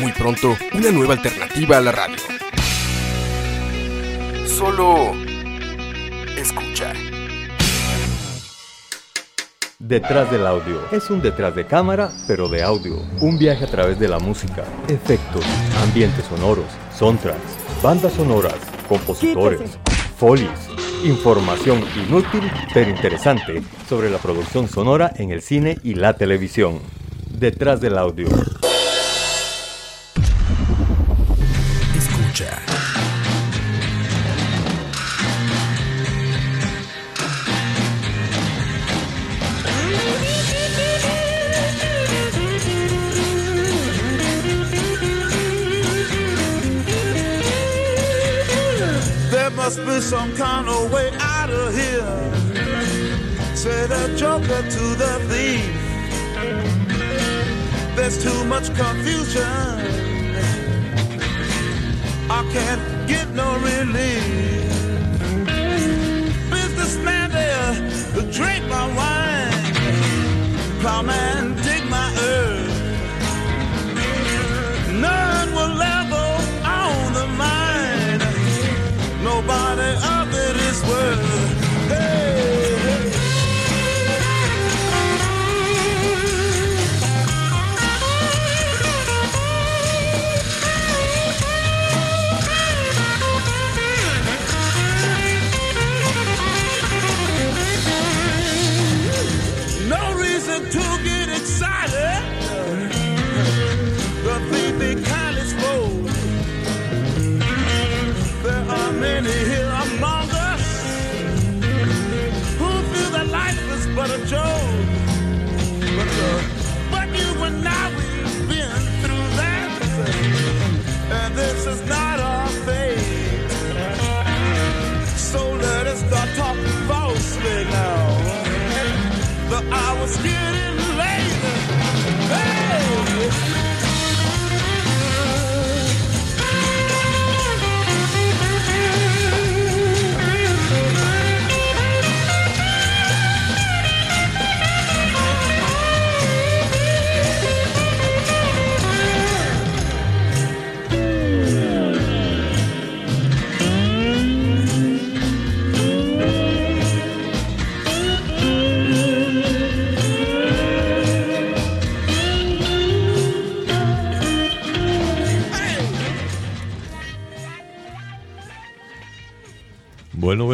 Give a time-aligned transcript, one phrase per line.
[0.00, 2.16] Muy pronto, una nueva alternativa a la radio.
[4.46, 5.12] Solo
[6.36, 6.92] escucha.
[9.78, 10.80] Detrás del audio.
[10.92, 12.96] Es un detrás de cámara, pero de audio.
[13.20, 15.44] Un viaje a través de la música, efectos,
[15.82, 18.56] ambientes sonoros, soundtracks, bandas sonoras,
[18.88, 19.78] compositores,
[20.16, 20.68] folies,
[21.04, 26.80] información inútil pero interesante sobre la producción sonora en el cine y la televisión.
[27.38, 28.26] Detrás del audio.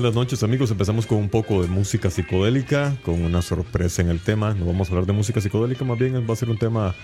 [0.05, 0.71] Buenas noches amigos.
[0.71, 4.53] Empezamos con un poco de música psicodélica, con una sorpresa en el tema.
[4.53, 6.95] No vamos a hablar de música psicodélica, más bien va a ser un tema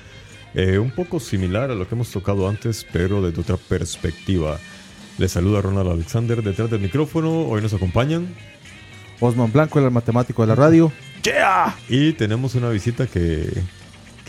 [0.53, 4.59] eh, un poco similar a lo que hemos tocado antes, pero desde otra perspectiva.
[5.17, 7.49] Les saluda Ronald Alexander detrás del micrófono.
[7.49, 8.29] Hoy nos acompañan.
[9.19, 10.93] Osman Blanco, el matemático de la radio.
[11.89, 13.51] Y tenemos una visita que,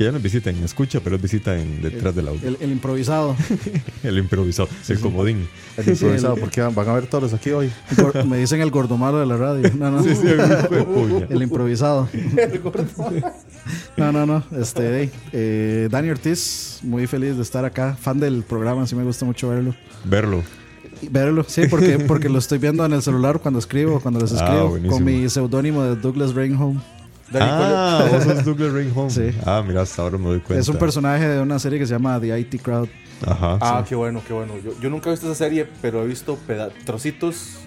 [0.02, 2.48] que ya no es visita en escucha, pero es visita en detrás del audio.
[2.48, 3.36] El, el improvisado.
[4.04, 5.48] El, improvisado, el comodín.
[5.78, 7.72] El improvisado, porque van, a ver todos aquí hoy.
[8.28, 9.72] Me dicen el gordomaro de la radio.
[9.78, 10.02] No, no.
[10.02, 10.40] Sí, sí, el.
[11.30, 12.10] El improvisado.
[13.96, 14.44] No, no, no.
[14.60, 17.96] Este, eh, Dani Ortiz, muy feliz de estar acá.
[17.96, 19.76] Fan del programa, sí me gusta mucho verlo.
[20.04, 20.44] Verlo.
[21.12, 24.68] Verlo, sí, porque, porque lo estoy viendo en el celular cuando escribo, cuando les Ah,
[24.70, 26.80] escribo, con mi seudónimo de Douglas Rainhome.
[27.34, 29.10] Ah, vos sos Douglas Ringholm.
[29.12, 29.32] Sí.
[29.46, 30.60] Ah, mira, hasta ahora me doy cuenta.
[30.62, 32.90] Es un personaje de una serie que se llama The IT Crowd.
[33.26, 33.58] Ajá.
[33.62, 34.54] Ah, qué bueno, qué bueno.
[34.64, 36.38] Yo, yo nunca he visto esa serie, pero he visto
[36.86, 37.60] trocitos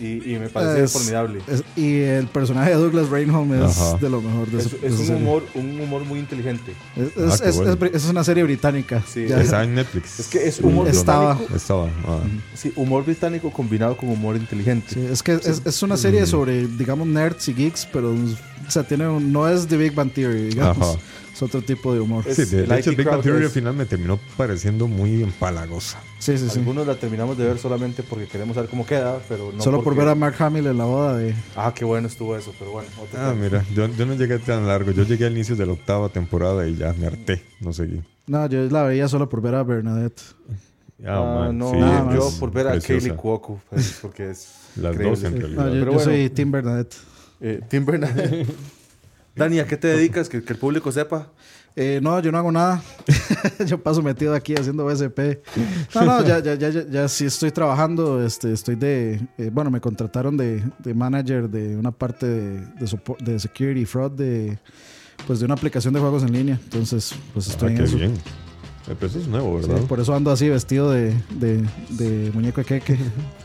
[0.00, 1.40] y, y me parece Es- formidable.
[1.48, 3.96] es- y el personaje de Douglas Rainhome es Ajá.
[3.98, 5.22] de lo mejor de Es, de es esa un serie.
[5.22, 6.72] humor, un humor muy inteligente.
[6.96, 7.72] Es, Ah, es- qué es- bueno.
[7.72, 9.02] es bri- es una serie británica.
[9.06, 10.20] Sí, Ya- Está en Netflix.
[10.20, 11.34] Es que es humor Estaba.
[11.34, 11.56] británico.
[11.56, 11.88] Estaba.
[12.06, 12.18] ah.
[12.54, 14.86] Sí, humor británico combinado con humor inteligente.
[14.94, 18.82] Sí, es que es, es una serie sobre, digamos, nerds y geeks, pero o sea,
[18.82, 20.88] tiene un- no es The Big Bang Theory, digamos.
[20.96, 20.98] Ajá.
[21.36, 22.24] Es otro tipo de humor.
[22.30, 26.00] Sí, de, de hecho, Big Bang Theory es- al final me terminó pareciendo muy empalagosa.
[26.18, 26.60] Sí, sí, sí.
[26.60, 29.84] Algunos la terminamos de ver solamente porque queremos saber cómo queda, pero no Solo por
[29.84, 31.34] porque- ver a Mark Hamill en la boda de.
[31.54, 32.88] Ah, qué bueno estuvo eso, pero bueno.
[32.98, 33.34] Ah, tema.
[33.34, 34.92] mira, yo, yo no llegué tan largo.
[34.92, 37.42] Yo llegué al inicio de la octava temporada y ya me harté.
[37.60, 38.00] No seguí.
[38.26, 40.22] No, yo la veía solo por ver a Bernadette.
[41.04, 42.80] Ah, Ah, no, sí, nada yo por ver a.
[42.80, 45.10] Kaylee Cuoco, pues, porque es Las increíble.
[45.10, 45.64] dos en No, realidad.
[45.66, 46.00] yo, Pero yo bueno.
[46.04, 46.96] soy Tim Bernadette.
[47.42, 48.46] Eh, Tim Bernadette.
[49.36, 50.28] Dani, ¿a qué te dedicas?
[50.28, 51.30] Que, que el público sepa.
[51.78, 52.82] Eh, no, yo no hago nada.
[53.66, 55.18] yo paso metido aquí haciendo BSP.
[55.94, 58.24] No, no, ya, ya, ya, ya, ya sí estoy trabajando.
[58.24, 59.20] Este, estoy de.
[59.36, 63.84] eh, bueno, me contrataron de, de manager de una parte de, de, support- de security
[63.84, 64.58] fraud de.
[65.26, 66.58] Pues de una aplicación de juegos en línea.
[66.64, 67.96] Entonces, pues estoy Ah, en qué eso.
[67.98, 68.14] bien.
[68.88, 69.84] Eh, Pero eso es nuevo, Sí, ¿verdad?
[69.86, 72.96] por eso ando así vestido de, de, de muñeco de queque.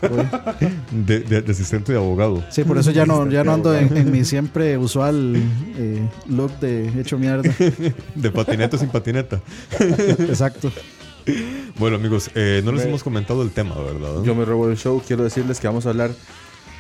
[0.92, 2.44] De, de- de asistente de abogado.
[2.50, 5.36] Sí, por eso ya no, ya no ando en, en mi siempre usual
[5.78, 7.50] eh, look de hecho mierda.
[8.16, 9.42] De patineta sin patineta.
[9.80, 10.72] Exacto.
[11.78, 14.24] Bueno, amigos, eh, no les Me- hemos comentado el tema, ¿verdad?
[14.24, 15.02] Yo me robo el show.
[15.06, 16.12] Quiero decirles que vamos a hablar.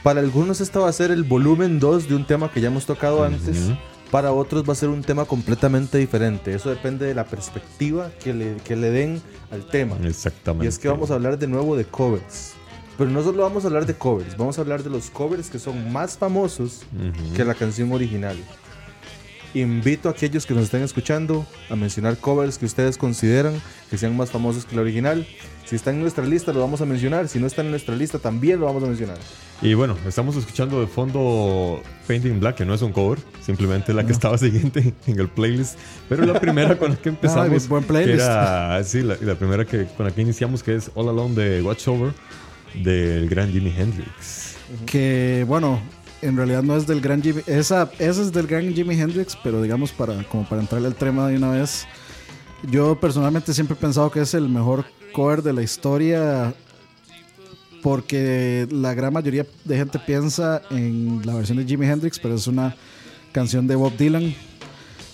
[0.03, 2.85] Para algunos, esta va a ser el volumen 2 de un tema que ya hemos
[2.85, 3.57] tocado antes.
[3.65, 3.77] Ujú.
[4.11, 6.53] Para otros, va a ser un tema completamente diferente.
[6.53, 9.21] Eso depende de la perspectiva que le, que le den
[9.51, 9.95] al tema.
[10.03, 10.65] Exactamente.
[10.65, 12.53] Y es que vamos a hablar de nuevo de covers.
[12.97, 15.57] Pero no solo vamos a hablar de covers, vamos a hablar de los covers que
[15.57, 16.81] son más famosos
[17.35, 18.37] que la canción original.
[19.53, 23.53] Invito a aquellos que nos estén escuchando a mencionar covers que ustedes consideran
[23.89, 25.27] que sean más famosos que la original.
[25.65, 27.27] Si están en nuestra lista, lo vamos a mencionar.
[27.27, 29.17] Si no están en nuestra lista, también lo vamos a mencionar.
[29.61, 34.05] Y bueno, estamos escuchando de fondo Painting Black, que no es un cover, simplemente la
[34.05, 35.77] que estaba siguiente en el playlist.
[36.07, 38.17] Pero la primera con la que empezamos, Ah, buen playlist.
[38.19, 41.35] que era, sí, la, la primera que, con la que iniciamos, que es All Alone
[41.35, 42.13] de Watchover,
[42.83, 44.55] del gran Jimi Hendrix.
[44.85, 45.81] Que bueno,
[46.21, 47.41] en realidad no es del gran Jimi.
[47.47, 51.27] Esa, esa es del gran Jimi Hendrix, pero digamos, para, como para entrarle al tema
[51.27, 51.85] de una vez.
[52.69, 56.53] Yo personalmente siempre he pensado que es el mejor cover de la historia.
[57.81, 62.45] Porque la gran mayoría de gente piensa en la versión de Jimi Hendrix, pero es
[62.45, 62.75] una
[63.31, 64.35] canción de Bob Dylan.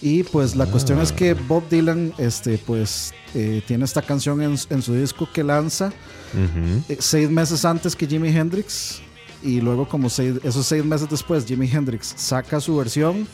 [0.02, 4.56] Y pues la cuestión es que Bob Dylan, este, pues, eh, tiene esta canción en,
[4.70, 5.88] en su disco que lanza
[6.34, 6.84] Ujú.
[6.90, 9.02] eh, seis meses antes que Jimi Hendrix
[9.48, 13.28] y luego como seis, esos seis meses después Jimi Hendrix saca su versión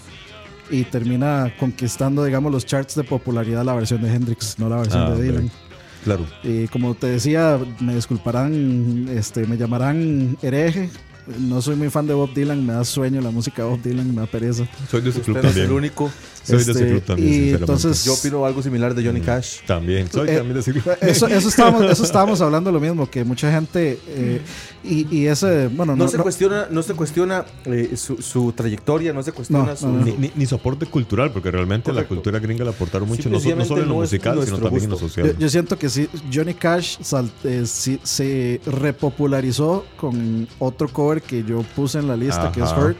[0.70, 5.04] y termina conquistando digamos los charts de popularidad la versión de Hendrix no la versión
[5.04, 5.24] Ah, de.
[5.24, 5.52] Dylan
[6.04, 6.26] Claro.
[6.44, 10.90] y como te decía me disculparán este me llamarán hereje
[11.40, 14.14] no soy muy fan de Bob Dylan me da sueño la música de Bob Dylan
[14.14, 15.66] me da pereza Soy de ese club Usted no es también.
[15.68, 16.12] el único.
[16.44, 19.60] Soy de ese Este, club también, entonces- Yo opino algo similar de Johnny Cash.
[19.66, 20.84] También, soy Eh, también de ese club.
[21.02, 24.42] eso, eso estábamos eso estábamos hablando lo mismo que mucha gente eh,
[24.84, 28.52] y, y ese bueno No, no, se no- cuestiona, no se cuestiona eh, su, su
[28.52, 30.06] trayectoria, no se cuestiona No, su, no, no.
[30.06, 33.40] Ni, ni, ni su aporte cultural, porque realmente la cultura gringa le aportaron mucho, no,
[33.40, 35.28] solo en lo musical, sino también en lo social.
[35.34, 41.22] Yo, yo siento que sí, Johnny Cash sal- eh, sí- se repopularizó con otro cover
[41.22, 42.70] que yo puse en la lista, que es.
[42.72, 42.98] Hurt.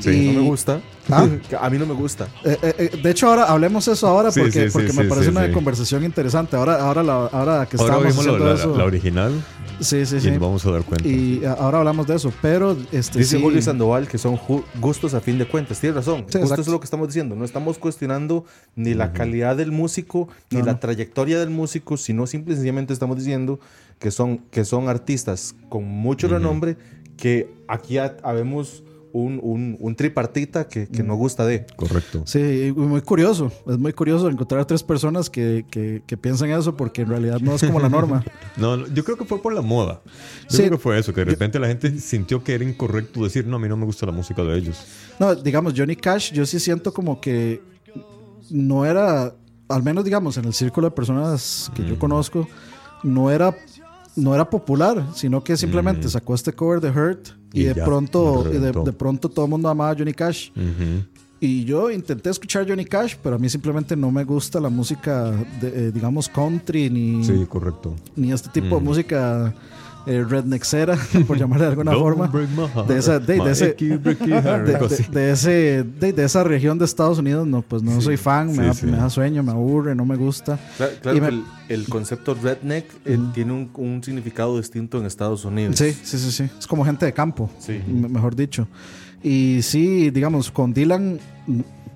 [0.00, 0.80] Sí, Y- no me gusta.
[1.10, 1.26] ¿Ah?
[1.60, 2.28] A mí no me gusta.
[2.44, 5.08] Eh, eh, eh, de hecho, ahora hablemos eso ahora porque, sí, sí, porque me sí,
[5.08, 5.52] parece sí, una sí.
[5.52, 6.56] conversación interesante.
[6.56, 8.76] Ahora, ahora, la, ahora que Ahora estamos haciendo la- eso.
[8.76, 9.32] la original
[9.80, 10.30] sí, sí, y sí.
[10.30, 11.08] nos vamos a dar cuenta.
[11.08, 12.32] Y a- ahora hablamos de eso.
[12.42, 14.38] Pero este Dice sí, Julio Sandoval que son
[14.80, 15.80] gustos a fin de cuentas.
[15.80, 16.16] Tiene razón.
[16.18, 16.60] Sí, Justo exacto.
[16.62, 17.34] eso es lo que estamos diciendo.
[17.36, 18.44] No estamos cuestionando
[18.76, 20.78] ni la calidad del músico, ni No, la no.
[20.78, 23.60] trayectoria del músico, sino simple y sencillamente estamos diciendo
[23.98, 26.76] que son, que son artistas con mucho renombre,
[27.16, 31.66] que aquí ha- habemos un, un- un tripartita que, que no gusta de.
[31.76, 32.22] Correcto.
[32.26, 33.50] Sí, muy curioso.
[33.66, 37.54] Es muy curioso encontrar tres personas que, que, que piensan eso porque en realidad no
[37.54, 38.24] es como la norma.
[38.56, 40.00] No, no, yo creo que fue por la moda.
[40.04, 40.56] Yo Sí.
[40.58, 43.56] creo que fue eso, que de repente la gente sintió que era incorrecto decir, no,
[43.56, 44.84] a mí no me gusta la música de ellos.
[45.20, 47.60] No, digamos, Johnny Cash, yo sí siento como que
[48.50, 49.34] no era,
[49.68, 52.48] al menos digamos, en el círculo de personas que yo conozco,
[53.04, 53.56] no era,
[54.18, 57.84] no era popular, sino que simplemente sacó este cover de Hurt y, Y de ya,
[57.84, 60.50] pronto, y de, pronto todo el mundo amaba a Johnny Cash.
[61.40, 65.30] Y yo intenté escuchar Johnny Cash, pero a mí simplemente no me gusta la música,
[65.60, 67.94] de, eh, digamos, country, ni, Sí, correcto.
[68.16, 69.54] ni este tipo de música
[70.08, 70.96] eh, rednexera,
[71.26, 72.26] por llamarle de alguna forma.
[72.26, 73.74] break my heart, De esa- de- ese-
[75.12, 75.84] de, ese,
[76.24, 78.86] esa región de Estados Unidos, no, pues no soy fan, me, da, sí.
[78.86, 80.58] me da sueño, me aburre, no me gusta.
[80.76, 81.44] Claro, claro Y me- que el,
[81.80, 85.76] el concepto redneck eh, tiene un, un significado distinto en Estados Unidos.
[85.76, 86.50] Sí, sí, sí, sí.
[86.58, 87.50] Es como gente de campo,
[87.86, 88.66] mejor dicho.
[89.22, 91.18] Y sí, digamos, con Dylan,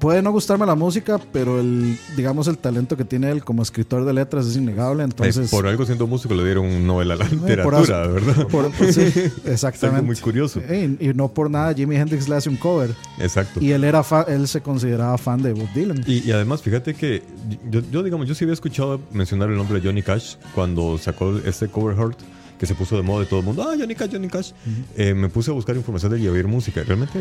[0.03, 4.05] puede no gustarme la música, pero el, digamos, el talento que tiene él como escritor
[4.05, 5.05] de letras es innegable.
[5.05, 8.13] Entonces, Eh, por algo siendo músico le dieron un Nobel a la por literatura, eso-
[8.13, 8.47] ¿verdad?
[8.49, 10.03] por- sí, Es algo exactamente.
[10.03, 10.61] muy curioso.
[10.69, 12.95] Eh, Y, y no por nada Jimi Hendrix le hace un cover.
[13.21, 13.61] Exacto.
[13.63, 16.03] Y él era fa- él se consideraba fan de Bob Dylan.
[16.07, 17.23] Y, y además, fíjate que
[17.71, 21.39] yo, yo, digamos, yo sí había escuchado mencionar el nombre de Johnny Cash cuando sacó
[21.39, 22.19] este cover Heart
[22.59, 23.63] que se puso de moda de todo el mundo.
[23.69, 24.51] Ah, Johnny Cash, Johnny Cash.
[24.97, 26.83] Eh, me puse a buscar información de él y a oír música.
[26.85, 27.19] Realmente,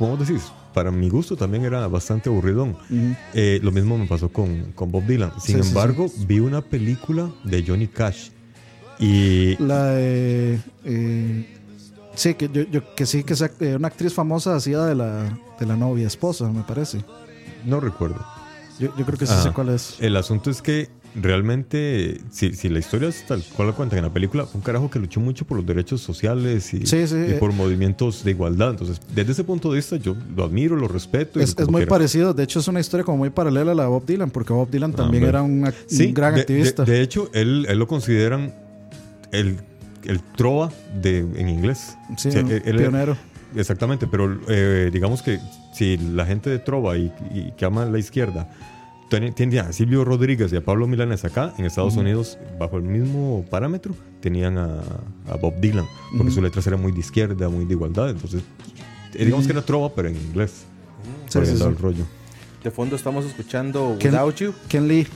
[0.00, 0.42] como vos decís,
[0.74, 2.74] para mi gusto también era bastante aburridón.
[3.34, 5.30] Eh, lo mismo me pasó con, con Bob Dylan.
[5.40, 8.30] Sin Sí, sí, embargo, vi una película de Johnny Cash
[8.98, 10.58] y La de.
[10.84, 11.46] eh,
[12.14, 15.66] sí, que, yo, yo- que sí, que eh, una actriz famosa hacía de la, de
[15.66, 17.04] la novia esposa, me parece.
[17.64, 18.24] no recuerdo.
[18.78, 19.96] Yo, yo creo que sí sé cuál es.
[20.00, 24.04] El asunto es que realmente, si, si la historia es tal cual la cuentan en
[24.06, 27.14] la película, fue un carajo que luchó mucho por los derechos sociales y, Sí, sí,
[27.16, 27.36] y eh.
[27.40, 28.70] por movimientos de igualdad.
[28.70, 31.40] Entonces, desde ese punto de vista, yo lo admiro, lo respeto.
[31.40, 31.88] Es, muy quiera.
[31.88, 34.52] parecido, de hecho es una historia como muy paralela a la de Bob Dylan, porque
[34.52, 36.84] Bob Dylan también era un, ac- Sí, un gran de- activista.
[36.84, 38.54] De, de hecho, él, él lo consideran
[39.32, 39.56] el,
[40.04, 41.96] el trova de, en inglés.
[42.16, 43.16] sí, O sea, él- pionero.
[43.56, 45.40] Exactamente, pero eh, digamos que
[45.74, 48.48] si la gente de Trova y, y que ama la izquierda
[49.10, 53.44] tiene, a Silvio Rodríguez y a Pablo Milanes acá, en Estados Unidos, bajo el mismo
[53.50, 54.80] parámetro, tenían a,
[55.28, 55.86] a Bob Dylan,
[56.16, 58.10] porque sus letras eran muy de izquierda, muy de igualdad.
[58.10, 58.42] Entonces,
[59.14, 60.64] eh, digamos que era Trova, pero en inglés.
[61.28, 61.62] Sí, por sí, sí.
[61.62, 62.04] el rollo.
[62.62, 64.12] De fondo estamos escuchando ¿Quién?
[64.12, 64.54] Without You.
[64.68, 65.06] Ken Lee.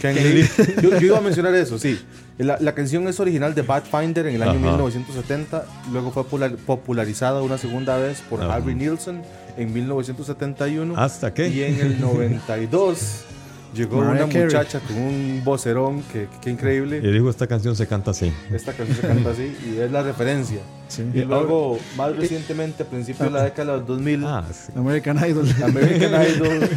[0.00, 0.48] Ken Lee.
[0.82, 1.98] Yo, yo iba a mencionar eso, sí.
[2.38, 4.70] La, la canción es original de Badfinder en el año Ajá.
[4.72, 5.64] 1970.
[5.92, 8.56] Luego fue popularizada una segunda vez por Ajá.
[8.56, 9.22] Harry Nilsson
[9.56, 10.94] en 1971.
[10.96, 11.48] ¿Hasta qué?
[11.48, 13.26] Y en el 92
[13.74, 14.44] llegó Mariah una Carey.
[14.46, 16.98] muchacha con un vocerón que, que increíble.
[17.02, 18.32] Y dijo, esta canción se canta así.
[18.52, 20.60] Esta canción se canta así y es la referencia.
[20.88, 21.04] Sí.
[21.14, 24.72] Y luego, más recientemente, a principios de la década de los 2000, Ah, sí.
[24.76, 25.48] American Idol.
[25.62, 26.68] American Idol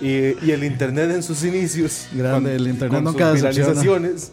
[0.00, 2.06] y, y el internet en sus inicios.
[2.12, 4.32] Grande, el internet con nunca sus.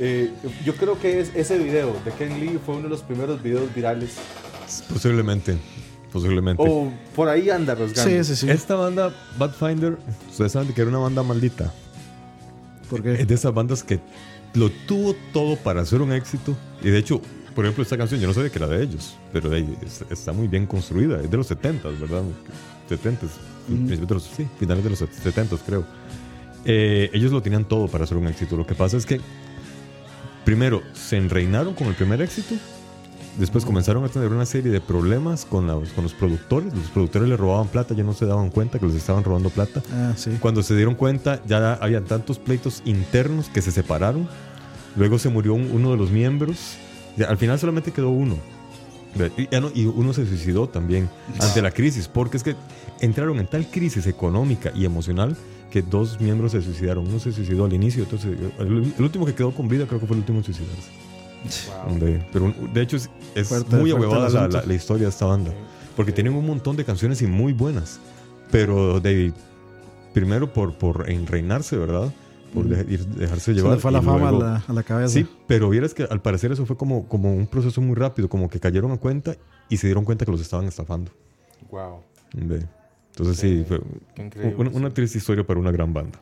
[0.00, 0.30] Eh,
[0.64, 3.74] yo creo que es, ese video de Ken Lee fue uno de los primeros videos
[3.74, 4.14] virales.
[4.92, 5.56] Posiblemente.
[6.12, 6.62] Posiblemente.
[6.66, 8.10] O por ahí anda rasgando.
[8.10, 8.50] Sí, sí, sí.
[8.50, 9.98] Esta banda, Badfinder,
[10.30, 11.72] ustedes saben que era una banda maldita.
[12.88, 13.14] ¿Por qué?
[13.14, 14.00] Es de esas bandas que
[14.54, 16.56] lo tuvo todo para hacer un éxito.
[16.82, 17.20] Y de hecho,
[17.54, 20.32] por ejemplo, esta canción yo no sabía que era de ellos, pero de es- está
[20.32, 21.20] muy bien construida.
[21.20, 22.22] Es de los 70, ¿verdad?
[22.88, 23.26] 70,
[23.66, 25.84] principios de los, sí, finales de los 70, creo.
[26.64, 28.56] Eh, ellos lo tenían todo para hacer un éxito.
[28.56, 29.20] Lo que pasa es que,
[30.44, 32.54] primero, se enreinaron con el primer éxito.
[33.38, 36.74] Después comenzaron a tener una serie de problemas con, la- con los productores.
[36.74, 39.80] Los productores les robaban plata, ya no se daban cuenta que les estaban robando plata.
[39.92, 40.32] Ah, sí.
[40.40, 44.28] Cuando se dieron cuenta, ya había tantos pleitos internos que se separaron.
[44.96, 46.76] Luego se murió un- uno de los miembros.
[47.28, 48.36] Al final solamente quedó uno.
[49.74, 51.08] Y, uno se suicidó también
[51.40, 52.54] ante la crisis, porque es que
[53.00, 55.36] entraron en tal crisis económica y emocional
[55.70, 57.06] que dos miembros se suicidaron.
[57.06, 60.06] Uno se suicidó al inicio, entonces el, el último que quedó con vida creo que
[60.06, 60.88] fue el último en suicidarse.
[62.00, 65.26] De, pero de hecho es, es Fuerte, muy ahuevada la, la- la historia de esta
[65.26, 65.52] banda,
[65.96, 68.00] porque tienen un montón de canciones y muy buenas,
[68.50, 69.32] pero de
[70.12, 72.12] primero por, por enreinarse, ¿verdad?
[72.52, 73.74] Por de- ir- dejarse Se llevar.
[73.74, 75.12] le fue la fama a la, a la cabeza.
[75.14, 78.48] Sí, pero vieras que al parecer eso fue como, como un proceso muy rápido, como
[78.50, 79.36] que cayeron a cuenta
[79.68, 81.12] y se dieron cuenta que los estaban estafando.
[81.70, 82.00] Wow.
[82.34, 82.66] De-
[83.10, 83.80] Entonces sí, fue
[84.14, 84.94] qué increíble, una, una sí.
[84.94, 86.20] triste historia para una gran banda.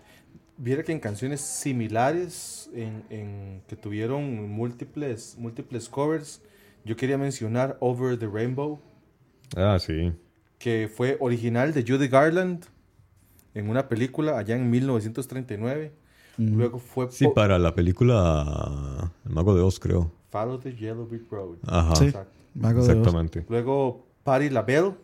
[0.58, 6.40] Viera que en canciones similares, en, en- que tuvieron múltiples, múltiples covers,
[6.84, 8.78] yo quería mencionar Over the Rainbow,
[9.56, 10.12] Ah, sí.
[10.58, 12.64] que fue original de Judy Garland
[13.54, 15.92] en una película allá en 1939.
[16.38, 20.12] Luego fue Sí, para la película El Mago de Oz, creo.
[20.30, 21.56] Follow the Yellow Brick Road.
[21.66, 22.04] Ajá, Sí.
[22.06, 22.32] Exacto.
[22.54, 22.98] Mago de Oz.
[22.98, 23.46] exactamente.
[23.48, 24.94] Luego Patti LaBelle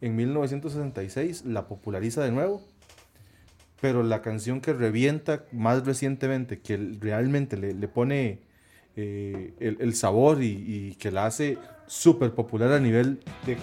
[0.00, 2.62] en 1966 la populariza de nuevo.
[3.80, 8.38] Pero la canción que revienta más recientemente, que realmente le, le pone
[8.96, 11.56] eh, el, el sabor y, y que la hace
[11.86, 13.56] súper popular a nivel de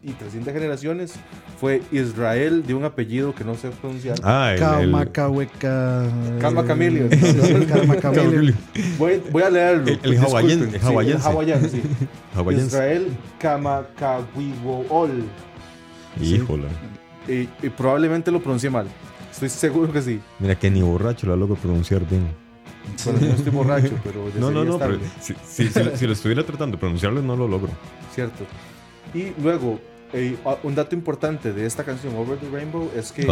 [0.00, 1.14] y 300 generaciones,
[1.60, 4.16] fue Israel de un apellido que no sé pronunciar.
[4.22, 4.54] Ah,
[6.60, 7.08] Chameleon.
[7.68, 8.54] Kama Chameleon.
[8.96, 9.88] Voy, voy a leerlo.
[9.88, 10.18] El- el
[10.76, 11.82] hawaiense, el hawaiano, sí.
[12.68, 13.08] Israel
[13.40, 15.24] Kamakawiwool.
[16.20, 16.64] Híjole.
[17.28, 18.86] Y, y probablemente lo pronuncié mal.
[19.40, 20.20] Estoy seguro que sí.
[20.40, 22.26] Mira que ni borracho la logro pronunciar bien.
[23.04, 26.44] Pero no estoy borracho, pero No, no, no, pero si, si- si- si lo estuviera
[26.44, 27.70] tratando de pronunciarlo, no lo logro.
[28.14, 28.44] Cierto.
[29.14, 29.78] Y luego,
[30.12, 33.26] eh, ah, un dato importante de esta canción, Over the Rainbow, es que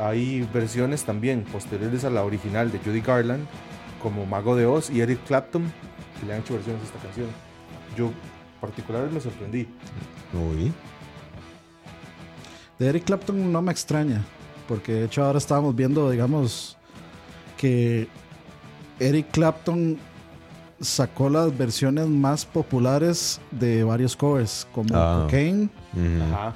[0.00, 3.46] hay versiones también posteriores a la original de Judy Garland,
[4.02, 5.70] como Mago de Oz y Eric Clapton,
[6.18, 7.26] que le han hecho versiones a esta canción.
[7.96, 8.10] Yo,
[8.60, 9.68] particularmente, me sorprendí.
[10.32, 10.72] Uy.
[12.78, 14.24] De Eric Clapton no me extraña,
[14.68, 16.76] porque de hecho ahora estábamos viendo, digamos,
[17.56, 18.06] que
[19.00, 19.96] Eric Clapton
[20.80, 25.22] sacó las versiones más populares de varios covers, como Ah.
[25.24, 25.68] Cocaine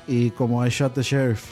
[0.06, 1.44] y como I Shot the Sheriff.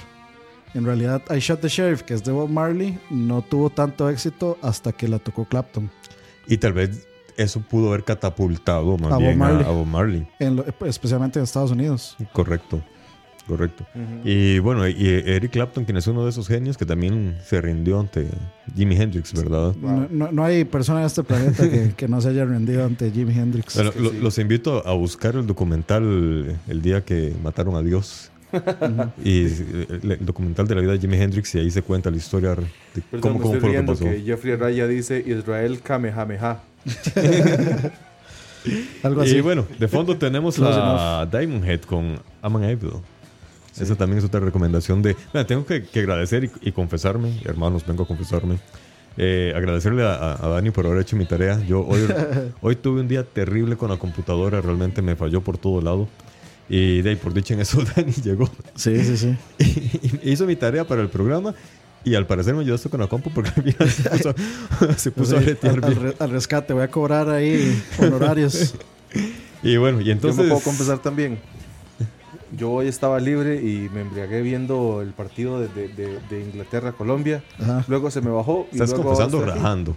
[0.74, 4.56] En realidad, I Shot the Sheriff, que es de Bob Marley, no tuvo tanto éxito
[4.62, 5.90] hasta que la tocó Clapton.
[6.46, 9.64] Y tal vez eso pudo haber catapultado más A Bob bien a- Marley.
[9.66, 10.28] a Bob Marley.
[10.38, 12.16] en lo- especialmente en Estados Unidos.
[12.32, 12.80] Correcto,
[13.50, 13.84] correcto.
[14.24, 17.98] Y bueno, y Eric Clapton, quien es uno de esos genios que también se rindió
[18.00, 18.26] ante
[18.76, 19.74] Jimi Hendrix, ¿verdad?
[19.80, 23.10] No, no- no hay persona en este planeta que, que no se haya rendido ante
[23.10, 23.74] Jimi Hendrix.
[23.74, 28.30] Bueno, lo- Los invito a buscar el documental El día que mataron a Dios.
[29.24, 32.10] y eh, el, el documental de la vida de Jimi Hendrix y ahí se cuenta
[32.10, 34.04] la historia de Perdón, cómo, cómo fue lo que pasó.
[34.04, 36.60] que Jeffrey Raya dice Israel Kamehameha.
[39.02, 39.36] Algo así.
[39.36, 42.64] Y bueno, de fondo tenemos la Diamond Head con Aman
[43.80, 43.86] Evil.
[43.92, 45.16] Esa también es otra recomendación de...
[45.32, 48.58] Mira, tengo que, que agradecer y, y confesarme, hermanos, vengo a confesarme.
[49.16, 51.60] Eh, agradecerle a, a- a Dani por haber hecho mi tarea.
[51.66, 52.00] Yo hoy,
[52.62, 56.08] hoy tuve un día terrible con la computadora, realmente me falló por todo lado.
[56.68, 59.36] Y de ahí, por dicho en eso, Dani llegó Sí, sí, sí.
[60.22, 61.54] y hizo mi tarea para el programa.
[62.02, 64.34] Y al parecer me ayudaste con la compu porque al final se puso,
[64.96, 68.74] se puso a Sí, bretear al, al re- al rescate, voy a cobrar ahí honorarios.
[69.62, 70.42] Y bueno, y Yo entonces...
[70.44, 71.38] me puedo confesar también.
[72.60, 77.42] Yo hoy estaba libre y me embriagué viendo el partido de, de- de- de Inglaterra-Colombia.
[77.58, 77.84] Ajá.
[77.88, 78.66] Luego se me bajó.
[78.70, 79.96] Y Estás luego confesando rajando.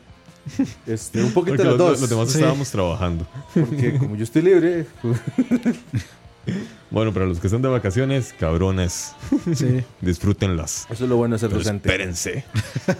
[0.88, 2.02] Este, un poquito Porque de los los, dos.
[2.02, 2.38] los demás Sí.
[2.38, 3.28] estábamos trabajando.
[3.54, 4.86] Porque como yo estoy libre,
[6.90, 9.14] Bueno, para los que están de vacaciones, cabrones,
[9.56, 9.84] Sí.
[10.02, 10.86] disfrútenlas.
[10.90, 11.90] eso es lo bueno de ser Pero docente.
[11.90, 12.46] espérense.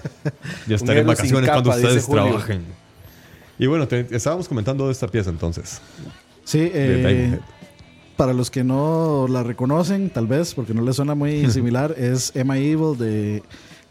[0.68, 2.24] ya estaré en vacaciones cuando capa, ustedes Julio.
[2.24, 2.64] trabajen.
[3.60, 5.80] Y bueno, te- estábamos comentando de esta pieza entonces.
[6.44, 7.40] Sí, De eh.
[8.18, 12.32] Para los que no la reconocen, tal vez, porque no les suena muy similar, es
[12.36, 13.44] Emma Evil de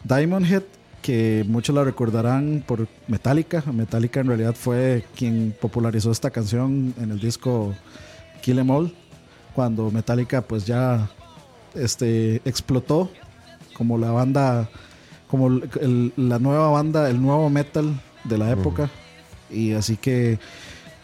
[0.03, 0.63] Diamond Head,
[1.01, 3.63] que muchos la recordarán por Metallica.
[3.73, 7.73] Metallica en realidad fue quien popularizó esta canción en el disco
[8.41, 8.93] Kill Em All,
[9.53, 11.09] cuando Metallica pues ya
[11.75, 13.09] este, explotó
[13.75, 14.69] como la banda,
[15.27, 18.89] como el- la nueva banda, el nuevo metal de la época.
[19.49, 20.39] Y así que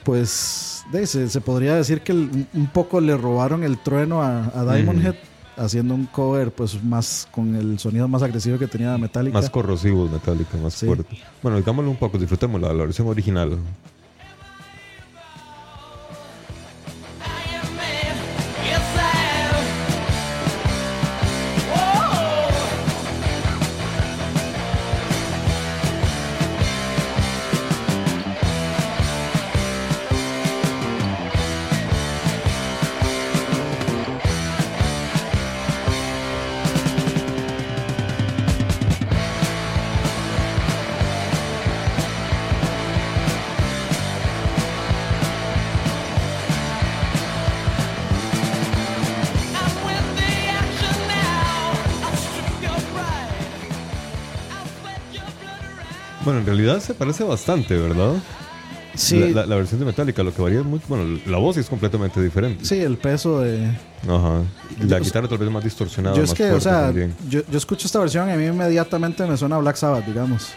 [0.03, 4.45] pues de, se, se podría decir que el- un poco le robaron el trueno a,
[4.55, 5.05] a Diamond.
[5.05, 5.15] Head
[5.57, 9.37] haciendo un cover pues más con el sonido más agresivo que tenía Metallica.
[9.37, 10.85] Más corrosivos, Metallica, más Sí.
[10.85, 11.17] fuerte.
[11.43, 13.57] Bueno, digámoslo un poco, disfrutemos la, la versión original.
[56.65, 58.13] Realidad se parece bastante, ¿verdad?
[58.95, 60.81] Sí, La, la- la versión de Metallica, lo que varía es muy...
[60.89, 62.65] Bueno, la voz sí es completamente diferente.
[62.65, 63.67] sí, el peso de...
[64.07, 64.41] Ajá.
[64.81, 66.91] La Yo- guitarra tal vez más distorsionada, yo más es que, o sea,
[67.29, 70.47] yo, yo escucho esta versión y a mí inmediatamente me suena a Black Sabbath, digamos.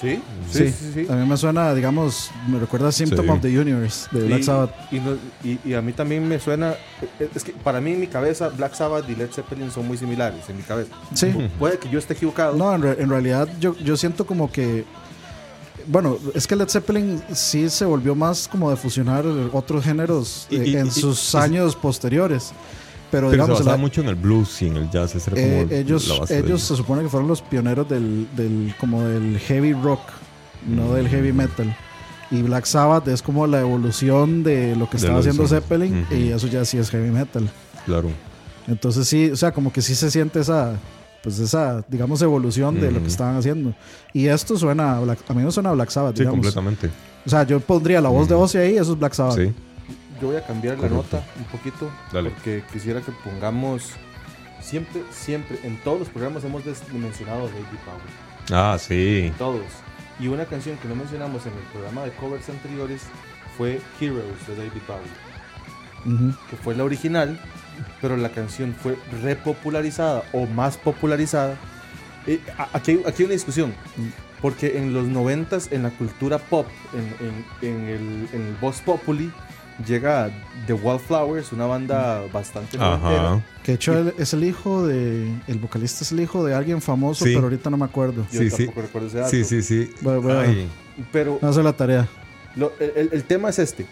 [0.00, 0.18] ¿Sí?
[0.50, 1.06] Sí, sí, sí.
[1.10, 3.30] A mí me suena, digamos, me recuerda a Symptom Sí.
[3.32, 4.70] of the Universe de Black y, Sabbath.
[4.92, 6.74] Y, no- y- y a mí también me suena.
[7.34, 10.48] Es que para mí, en mi cabeza, Black Sabbath y Led Zeppelin son muy similares.
[10.48, 10.90] En mi cabeza.
[11.14, 11.26] Sí.
[11.58, 12.56] Puede que yo esté equivocado.
[12.56, 14.84] No, en, re- en realidad yo, yo siento como que.
[15.86, 20.62] Bueno, es que Led Zeppelin sí se volvió más como de fusionar otros géneros eh,
[20.66, 22.52] y- en y- sus años posteriores.
[23.10, 25.14] Pero, Pero se digamos, basaba la- mucho en el blues y en el jazz.
[25.26, 28.28] Era eh, el- ellos, la base de- ellos se supone que fueron los pioneros del,
[28.36, 30.00] del como del heavy rock,
[30.68, 31.76] no del heavy metal.
[32.30, 35.48] Y Black Sabbath es como la evolución de lo que De estaba haciendo.
[35.48, 37.50] Zeppelin y eso ya sí es heavy metal.
[37.84, 38.10] Claro.
[38.68, 40.74] Entonces sí, o sea, como que sí se siente esa,
[41.22, 43.74] pues esa, digamos, evolución de lo que estaban haciendo.
[44.12, 46.38] Y esto suena, a, Black- a mí no suena a Black Sabbath, Sí, digamos.
[46.38, 46.90] completamente.
[47.26, 48.44] O sea, yo pondría la voz de Ujú.
[48.44, 49.36] Ozzy ahí, eso es Black Sabbath.
[49.36, 49.52] Sí.
[50.20, 51.16] Yo voy a cambiar la Correcto.
[51.16, 51.90] nota un poquito.
[52.12, 52.30] Dale.
[52.30, 53.90] Porque quisiera que pongamos.
[54.62, 58.52] Siempre, siempre, en todos los programas hemos mencionado a David Bowie.
[58.52, 59.32] Ah, sí.
[59.38, 59.62] Todos.
[60.18, 63.00] Y una canción que no mencionamos en el programa de covers anteriores
[63.56, 66.14] fue Heroes de David Bowie.
[66.14, 66.34] Ujú.
[66.48, 67.38] que fue la original,
[68.00, 71.56] pero la canción fue repopularizada o más popularizada.
[72.26, 73.74] Eh, a- aquí, hay, aquí hay una discusión,
[74.42, 78.80] porque en los noventas, en la cultura pop, en, en- en el, en el Voz
[78.80, 79.30] Populi,
[79.86, 80.30] llega
[80.66, 83.32] The Wallflowers, una banda bastante noventera.
[83.32, 83.42] Ajá.
[83.62, 85.32] Que de hecho él es el hijo de.
[85.46, 87.32] El vocalista es el hijo de alguien famoso, Sí.
[87.32, 88.26] pero ahorita no me acuerdo.
[88.30, 88.56] Yo Sí, sí.
[88.66, 89.30] tampoco recuerdo ese dato.
[89.30, 89.90] Sí, sí, sí.
[90.06, 90.68] A- Ay,
[91.12, 92.06] Pero No hace la tarea.
[92.56, 93.86] lo- el, el- el tema es este.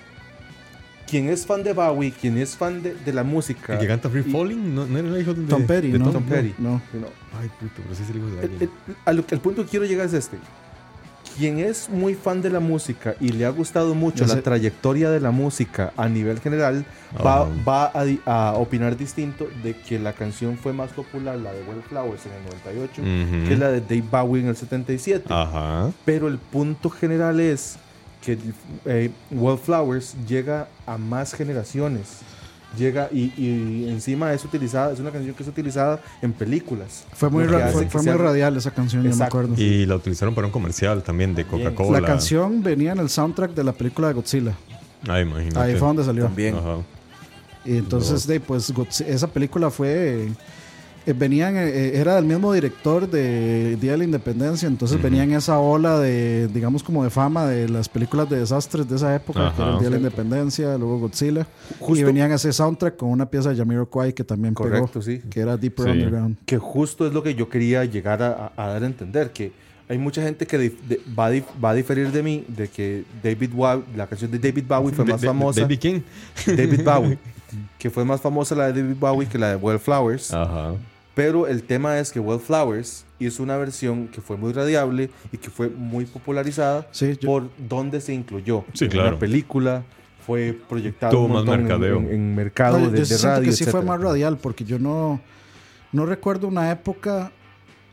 [1.08, 3.74] Quien es fan de Bowie, quien es fan de, de la música.
[3.74, 6.10] el que canta Free Falling, ¿no, no era el hijo de Tom Petty, de ¿no?
[6.10, 6.54] Tom Petty.
[6.58, 6.72] No.
[6.92, 7.06] No.
[7.40, 8.70] Ay, puto, pero sí es el hijo de El, alguien.
[9.06, 10.36] el- que- el punto que quiero llegar es este.
[11.38, 15.20] Quien es muy fan de la música y le ha gustado mucho la trayectoria de
[15.20, 16.84] la música a nivel general,
[17.24, 17.50] va, Ajá.
[17.66, 17.92] va
[18.26, 22.32] a, a opinar distinto de que la canción fue más popular, la de Wallflowers en
[22.32, 22.42] el
[22.82, 23.48] 98, Ujú.
[23.48, 25.26] que la de Dave Bowie en el 77.
[25.32, 25.92] Ajá.
[26.04, 27.78] Pero el punto general es
[28.24, 28.38] que
[28.84, 32.18] eh, Wallflowers llega a más generaciones.
[32.76, 37.06] Llega y, y encima es utilizada, es una canción que es utilizada en películas.
[37.14, 39.54] Fue muy, ra- fue, muy radial esa canción, yo me acuerdo.
[39.56, 41.46] Y la utilizaron para un comercial también de.
[41.46, 42.00] Coca-Cola.
[42.00, 44.52] La canción venía en el soundtrack de la película de Godzilla.
[45.08, 45.58] Ay, imagínate.
[45.58, 46.24] Ahí fue donde salió.
[46.24, 46.56] También.
[46.56, 46.76] Ajá.
[47.64, 49.88] Y entonces, de, pues, esa película fue.
[50.26, 50.28] eh,
[51.12, 55.04] venían, eh, era del mismo director de Día de la Independencia, entonces Ujú.
[55.04, 59.14] venían esa ola de, digamos, como de fama de las películas de desastres de esa
[59.14, 59.80] época, que era el Ajá.
[59.80, 61.46] Día de la Independencia, luego Godzilla.
[61.70, 65.20] y Justo- venían ese soundtrack con una pieza de Jamiroquai que también Correcto, pegó, sí.
[65.30, 65.90] que era Deeper Sí.
[65.92, 66.36] Underground.
[66.46, 69.52] Que justo es lo que yo quería llegar a, a- a dar a entender, que
[69.88, 72.68] hay mucha gente que dif- de- va, a dif- va a diferir de mí, de
[72.68, 75.60] que David Bowie, la canción de David Bowie fue más de- famosa.
[75.62, 76.00] Baby King.
[76.46, 77.18] David Bowie.
[77.78, 80.34] que fue más famosa la de David Bowie que la de Wallflowers.
[80.34, 80.72] Ajá.
[81.18, 85.50] Pero el tema es que Wallflowers hizo una versión que fue muy radiable y que
[85.50, 88.64] fue muy popularizada Sí, yo- por donde se incluyó.
[88.72, 89.08] Sí, En claro.
[89.08, 89.82] Una película
[90.24, 91.96] fue proyectada un más en- mercadeo.
[91.98, 94.78] En, en mercado No, de, yo de radio, que sí fue más radial, porque yo
[94.78, 95.20] no,
[95.90, 97.32] no recuerdo una época.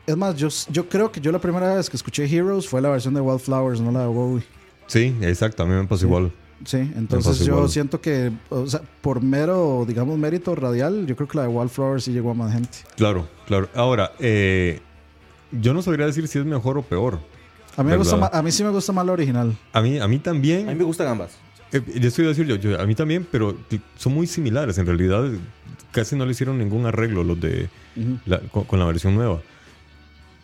[0.06, 2.90] Es más, yo, yo creo que yo la primera vez que escuché Heroes fue la
[2.92, 4.44] versión de Wildflowers, no la de Bowie.
[4.86, 5.64] Sí, exacto.
[5.64, 6.06] A mí me pasó Sí.
[6.06, 6.32] igual.
[6.66, 7.70] Sí, entonces yo igual.
[7.70, 12.04] siento que, o sea, por mero, digamos, mérito radial, yo creo que la de Wildflowers
[12.04, 12.80] sí llegó a más gente.
[12.98, 13.70] Claro, claro.
[13.76, 14.80] Ahora, eh,
[15.52, 17.20] yo no sabría decir si es mejor o peor.
[17.78, 19.56] A mí, me gusta ma- a mí sí me gusta más la original.
[19.74, 20.68] A mí, a mí también.
[20.68, 21.32] A mí me gustan ambas.
[21.72, 23.56] Eh, yo estoy a decir yo, yo- a mí también, pero
[23.98, 24.78] son muy similares.
[24.78, 25.24] En realidad,
[25.92, 27.70] casi no le hicieron ningún arreglo los de
[28.26, 29.42] la- con, con la versión nueva.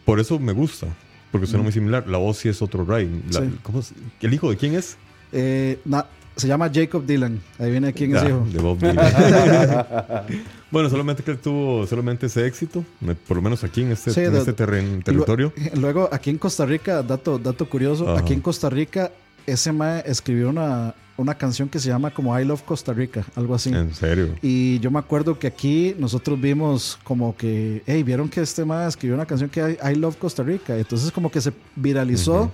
[0.06, 0.88] Por eso me gusta,
[1.32, 2.08] porque suena muy similar.
[2.08, 3.24] La voz sí es otro Ray.
[3.32, 3.56] La- Sí.
[3.64, 3.94] ¿cómo es?
[4.20, 4.98] ¿El hijo de quién es?
[5.32, 7.40] Eh, na- se llama Jacob Dylan.
[7.60, 8.46] Ahí viene quién es hijo.
[8.52, 8.98] de Bob Dylan.
[10.72, 12.84] bueno, solamente que él tuvo solamente ese éxito,
[13.28, 15.54] por lo menos aquí en este, Sí, en de- este terren- territorio.
[15.58, 18.22] Luego, luego, aquí en Costa Rica, dato, dato curioso, Ajá.
[18.22, 19.12] aquí en Costa Rica,
[19.46, 23.54] ese mae escribió una, una canción que se llama como I Love Costa Rica, algo
[23.54, 23.70] así.
[23.74, 24.30] En serio.
[24.42, 28.88] Y yo me acuerdo que aquí nosotros vimos como que, hey, vieron que este mae
[28.88, 30.78] escribió una canción que I, I Love Costa Rica.
[30.78, 32.52] Entonces como que se viralizó.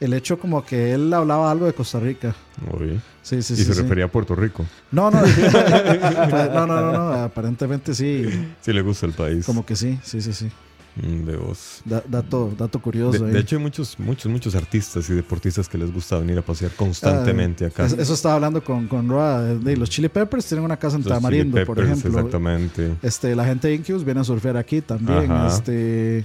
[0.00, 2.34] El hecho como que él hablaba algo de Costa Rica.
[2.72, 2.98] Oye.
[3.22, 3.64] Sí, sí, y sí.
[3.64, 4.64] se refería a Puerto Rico.
[4.90, 5.20] No, no.
[5.22, 7.12] no, no, no, no.
[7.24, 8.24] Aparentemente sí.
[8.60, 9.44] Sí le gusta el país.
[9.46, 10.48] Como que sí, sí, sí, sí.
[10.96, 11.82] Mm, De voz.
[11.84, 13.24] Da- dato, dato De, curioso.
[13.24, 13.30] ahí.
[13.32, 16.72] de hecho, hay muchos, muchos, muchos artistas y deportistas que les gusta venir a pasear
[16.72, 17.84] constantemente acá.
[17.84, 19.42] Ah, Es- Eso estaba hablando con, con Roa.
[19.42, 22.10] de- de los Chili Peppers tienen una casa en Los Tamarindo, por ejemplo.
[22.10, 22.94] Exactamente.
[23.02, 25.30] Este, la gente de Incubus viene a surfear aquí también.
[25.30, 25.46] Ajá.
[25.48, 26.24] Este, eh,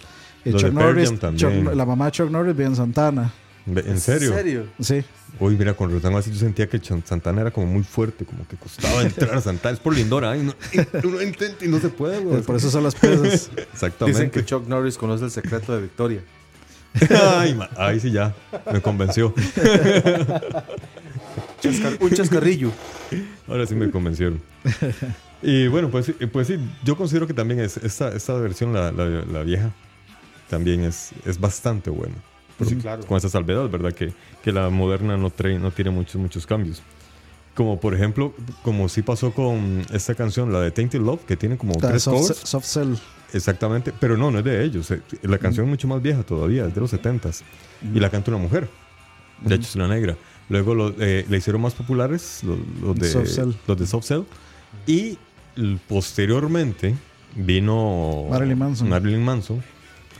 [0.51, 1.11] Chuck de Norris.
[1.13, 3.31] Chuck- la mamá de Chuck Norris vive en Santana.
[3.67, 4.30] ¿En serio?
[4.32, 4.65] ¿En serio?
[4.80, 5.04] Sí.
[5.39, 8.56] Uy, mira, con Rotano así yo sentía que Santana era como muy fuerte, como que
[8.58, 9.73] costaba entrar a Santana.
[9.73, 10.54] Es por Lindora, no,
[11.04, 12.41] uno intenta y no se puede, güey.
[12.43, 13.49] Por eso son las presas.
[13.73, 14.06] Exactamente.
[14.21, 16.21] Dicen que Chuck Norris conoce el secreto de Victoria.
[17.38, 18.34] ay, ma- ay, sí, ya.
[18.71, 19.34] Me convenció.
[21.62, 22.71] Chascar- un chascarrillo.
[23.47, 24.41] Ahora sí me convencieron.
[25.41, 28.91] Y bueno, pues, sí- pues sí, yo considero que también es esta, esta versión, la,
[28.91, 29.71] la- la vieja,
[30.49, 32.15] también es, es bastante buena.
[32.63, 33.06] Sí, claro.
[33.06, 33.91] Con esa salvedad, ¿verdad?
[33.94, 34.13] Que,
[34.44, 36.82] que la moderna no, trae, no tiene muchos, muchos cambios.
[37.54, 41.58] Como por ejemplo, como sí pasó con esta canción, la de Tainted Love, que tiene
[41.58, 42.38] como La tres soft, covers.
[42.39, 42.94] soft Cell.
[43.34, 44.91] Exactamente, pero no, no es de ellos.
[44.91, 47.41] eh, La canción es mucho más vieja todavía, es de los 70s.
[47.94, 48.70] Y la canta una mujer.
[49.41, 50.15] De hecho, es una negra.
[50.48, 53.52] Luego lo, eh, le hicieron más populares los, los de, Soft Cell.
[53.68, 54.22] los de Soft Cell.
[54.86, 55.18] Y
[55.88, 56.96] posteriormente
[57.36, 58.89] vino Marilyn Manson.
[58.89, 59.63] Marilyn Manson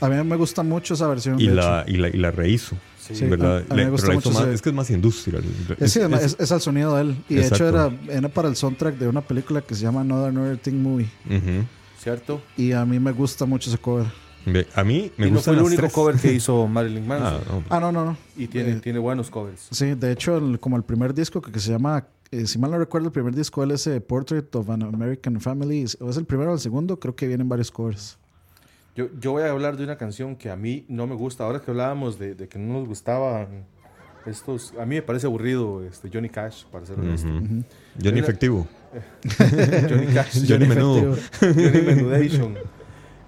[0.02, 1.40] A mí me gusta mucho esa versión.
[1.40, 2.76] y, de la, y, la, y la rehizo.
[3.00, 3.64] Sí, ¿verdad?
[3.70, 5.44] a- a mí me gusta mucho más- ese- es que es más industrial.
[5.80, 7.18] Es, Es- es, es al sonido de él.
[7.30, 10.30] Y de hecho era, era para el soundtrack de una película que se llama Another
[10.30, 11.08] Another Thing Movie.
[12.02, 12.42] ¿Cierto?
[12.58, 14.06] Y a mí me gusta mucho ese cover.
[14.48, 15.94] Ve, A mí me y no gustan fue el único tres.
[15.94, 17.34] cover que hizo Marilyn Manson.
[17.34, 17.64] Ah, no.
[17.70, 18.18] Ah, no, no, no.
[18.38, 19.68] Y tiene, Eh, tiene buenos covers.
[19.72, 22.70] Sí, de hecho, el- como el primer disco que, que se llama, eh, si mal
[22.70, 26.18] no recuerdo, el primer disco él es eh, Portrait of an American Family, o es
[26.18, 28.18] el primero o el segundo, creo que vienen varios covers.
[28.96, 31.44] Yo, yo voy a hablar de una canción que a mí no me gusta.
[31.44, 33.66] Ahora que hablábamos de, de que no nos gustaban
[34.26, 37.28] Estos, a mí me parece aburrido este, Johnny Cash, para ser honesto.
[37.28, 37.64] Johnny
[38.02, 38.66] Mira- Efectivo.
[39.90, 40.46] Johnny Cash.
[40.48, 41.16] Johnny Menudo.
[41.42, 42.56] Johnny Menudation.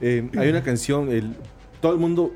[0.02, 1.36] Eh, hay una canción, el,
[1.82, 2.34] todo el mundo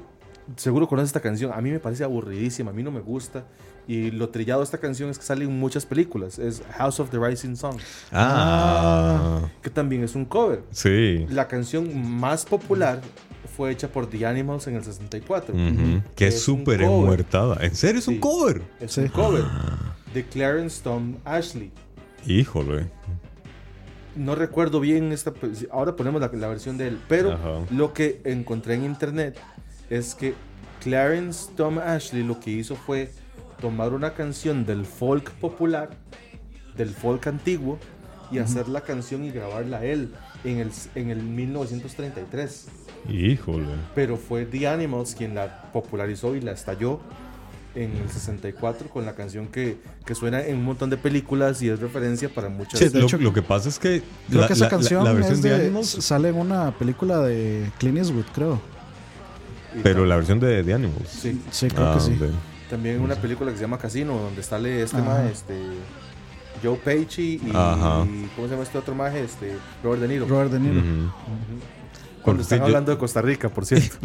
[0.57, 1.51] seguro conoce esta canción.
[1.53, 3.45] A mí me parece aburridísima, a mí no me gusta.
[3.87, 6.39] Y lo trillado de esta canción es que sale en muchas películas.
[6.39, 7.77] Es House of the Rising Sun,
[8.11, 10.63] Ah, que también es un cover.
[10.71, 11.25] sí.
[11.29, 11.89] La canción
[12.19, 13.01] más popular
[13.57, 15.53] fue hecha por The Animals en el 64.
[15.55, 16.01] Ujú.
[16.15, 16.91] Que es súper cover.
[17.01, 17.57] enmuertada.
[17.65, 18.61] ¿En serio es un cover?
[18.79, 19.01] Es Sí.
[19.01, 19.43] un cover
[20.13, 21.71] de Clarence Tom Ashley.
[22.25, 22.87] Híjole.
[24.15, 25.31] No recuerdo bien esta.
[25.33, 26.99] pues, Ahora ponemos la, la versión de él.
[27.07, 27.59] Pero Ajá.
[27.71, 29.37] lo que encontré en internet
[29.89, 30.33] es que
[30.83, 33.11] Clarence Tom Ashley lo que hizo fue
[33.61, 35.91] tomar una canción del folk popular,
[36.75, 37.77] del folk antiguo,
[38.31, 40.13] y hacer la canción y grabarla él
[40.45, 42.67] en el, en el 1933.
[43.09, 43.65] Híjole.
[43.95, 46.99] Pero fue The Animals quien la popularizó y la estalló
[47.75, 51.69] en el 64 con la canción que, que suena en un montón de películas y
[51.69, 52.79] es referencia para muchas.
[52.79, 54.01] Sí, de lo, hecho, lo que pasa es que.
[54.29, 55.87] Creo la- que esa la- canción la, versión es de, de, Animals.
[55.87, 58.61] sale en una película de Clint Eastwood, creo.
[59.83, 61.07] Pero la versión de, de Animals.
[61.09, 62.17] Sí, Sí, creo Ah, que sí.
[62.21, 62.29] ok.
[62.71, 65.55] También una película que se llama Casino, donde sale este maje, este
[66.63, 67.51] Joe Pesci y.
[67.51, 69.23] ¿cómo se llama este otro maje?
[69.23, 70.25] Este Robert De Niro.
[70.27, 70.81] Robert De Niro.
[72.23, 73.97] Cuando Sí, están yo- hablando de Costa Rica, por cierto.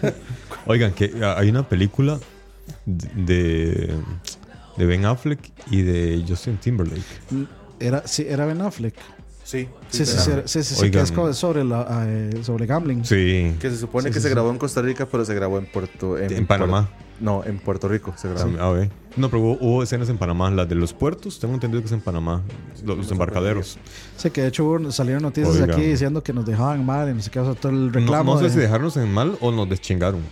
[0.66, 2.18] Oigan, que ah, hay una película
[2.86, 3.94] de,
[4.76, 7.02] de Ben Affleck y de Justin Timberlake.
[7.80, 8.94] Era, sí, era Ben Affleck.
[9.44, 11.30] Sí, Sí, sí, sí, sí, sí, sí, que Oigan.
[11.30, 13.04] es sobre, la, eh, sobre gambling.
[13.04, 14.34] Sí, Que se supone Sí, que sí, se sí.
[14.34, 16.88] grabó en Costa Rica, pero se grabó en Puerto en Panamá.
[16.88, 18.60] Puerto- no, en Puerto Rico se grabó.
[18.60, 18.90] A ver.
[19.16, 20.50] No, pero hubo, hubo escenas en Panamá.
[20.50, 22.42] Las de los puertos, tengo entendido que es en Panamá.
[22.84, 23.78] Los, embarcaderos.
[24.16, 25.70] Sí, que de hecho salieron noticias Oigan.
[25.70, 28.32] aquí diciendo que nos dejaban mal y no sé qué, o sea, todo el reclamo.
[28.34, 30.22] no sé de- si dejarnos en mal o nos deschingaron.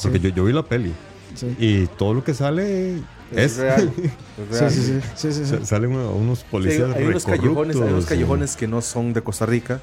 [0.00, 0.24] Porque Sí.
[0.28, 0.92] yo, yo vi la peli
[1.34, 1.54] sí.
[1.58, 2.94] y todo lo que sale
[3.36, 3.56] Es es.
[3.58, 3.92] real.
[4.52, 4.70] es real.
[4.70, 5.50] sí, sí, sí, sí, sí.
[5.50, 9.12] Sa- Salen uno- unos Sí, policías hay, unos callejones, hay unos callejones que no son
[9.12, 9.80] de Costa Rica.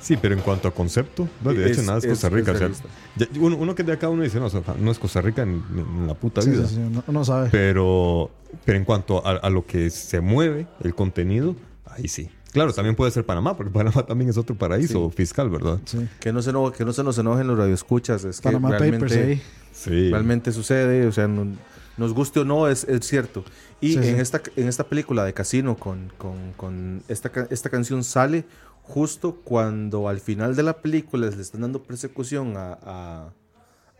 [0.00, 2.50] Sí, pero en cuanto a concepto, no, de hecho Es- nada es es- Costa Rica.
[2.52, 2.88] es o sea, realista.
[3.16, 5.42] ya- uno, uno que de acá, uno dice, no, o sea, no es Costa Rica
[5.42, 6.66] en, en la puta Sí, vida.
[6.68, 7.48] sí, sí, uno, uno sabe.
[7.50, 8.30] Pero,
[8.66, 11.56] pero en cuanto a, a lo que se mueve, el contenido,
[11.86, 12.28] ahí sí.
[12.52, 15.80] Claro, también puede ser Panamá, porque Panamá también es otro paraíso fiscal, ¿verdad?
[15.86, 16.06] Sí.
[16.20, 18.24] Que no, se eno- que no se nos enojen los radioescuchas.
[18.24, 19.42] Es que Panama Papers realmente, ahí.
[19.72, 20.10] Sí.
[20.10, 21.06] realmente sucede.
[21.06, 21.46] O sea, no-
[21.96, 23.44] nos guste o no, es, es cierto.
[23.80, 24.10] Y Sí, en, sí.
[24.20, 28.44] Esta, en esta película de Casino, con, con, con esta, esta canción sale
[28.82, 33.32] justo cuando al final de la película le están dando persecución a, a,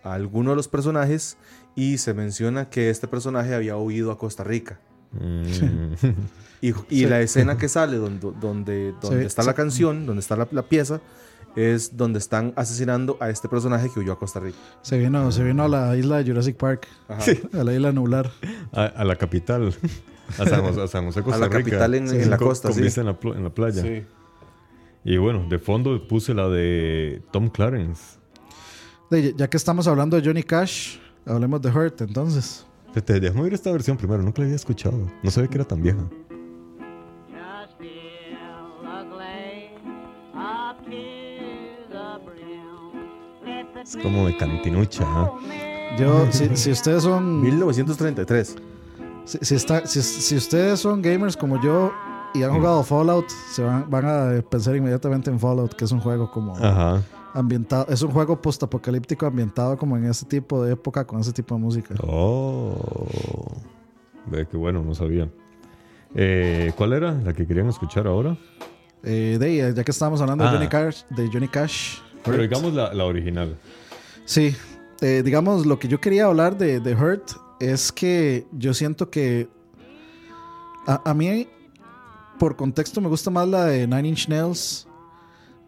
[0.02, 1.36] a alguno de los personajes
[1.76, 4.78] y se menciona que este personaje había huido a Costa Rica.
[5.12, 5.92] Mm.
[6.60, 7.06] Y, y Sí.
[7.06, 11.00] la escena que sale donde, donde, donde está la canción, donde está la, la pieza,
[11.56, 14.58] es donde están asesinando a este personaje que huyó a Costa Rica.
[14.82, 17.24] Se vino, se vino a la isla de Jurassic Park, Ajá.
[17.60, 18.30] a la isla nublar.
[18.72, 19.74] a, a la capital.
[20.38, 23.00] A San José, a San José, Costa la capital en- en la costa, con sí.
[23.00, 23.82] en la, en la playa.
[23.82, 24.02] Sí.
[25.04, 28.18] Y bueno, de fondo puse la de Tom Clarence.
[29.10, 32.64] De- ya que estamos hablando de Johnny Cash, hablemos de Hurt entonces.
[33.04, 35.10] Te déjame oír esta versión primero, nunca la había escuchado.
[35.22, 35.98] No sabía que era tan vieja.
[43.84, 45.04] Es como de cantinucha.
[45.06, 45.30] ¿ah?
[45.98, 48.56] Yo, si, si ustedes son 1933.
[49.26, 51.92] Si, si está, si, si ustedes son gamers como yo
[52.34, 56.00] y han jugado Fallout, se van, van a pensar inmediatamente en Fallout, que es un
[56.00, 57.00] juego como Ajá.
[57.32, 61.54] ambientado, es un juego postapocalíptico ambientado como en ese tipo de época, con ese tipo
[61.54, 61.94] de música.
[62.02, 62.74] Oh.
[64.26, 65.28] Ve que bueno, no sabía.
[66.14, 68.36] Eh, ¿Cuál era la que querían escuchar ahora?
[69.02, 70.48] Eh, de ya que estábamos hablando Ah.
[70.50, 71.98] de Johnny Cash, de Johnny Cash.
[72.24, 73.56] Pero digamos la, la original.
[74.24, 74.54] Sí,
[75.00, 79.48] eh, digamos, lo que yo quería hablar de, de Hurt es que yo siento que
[80.86, 81.46] a, a mí,
[82.38, 84.86] por contexto, me gusta más la de Nine Inch Nails,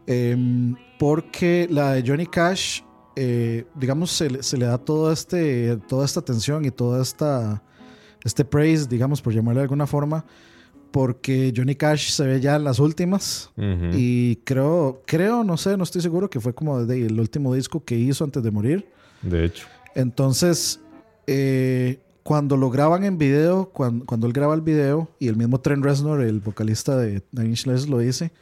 [0.06, 2.80] em, porque la de Johnny Cash,
[3.16, 7.62] eh, digamos, se, le- se le da todo este, toda esta atención y toda esta,
[8.24, 10.24] este praise, digamos, por llamarle de alguna forma,
[10.96, 13.50] porque Johnny Cash se ve ya en las últimas.
[13.58, 13.90] Ujú.
[13.92, 17.84] Y creo, creo, no sé, no estoy seguro que fue como de- el último disco
[17.84, 18.86] que hizo antes de morir.
[19.20, 19.66] De hecho.
[19.94, 20.80] Entonces,
[21.26, 25.60] eh, cuando lo graban en video, cuando, cuando él graba el video, y el mismo
[25.60, 28.32] Trent Reznor, el vocalista de Nine Inch Nails, lo dice,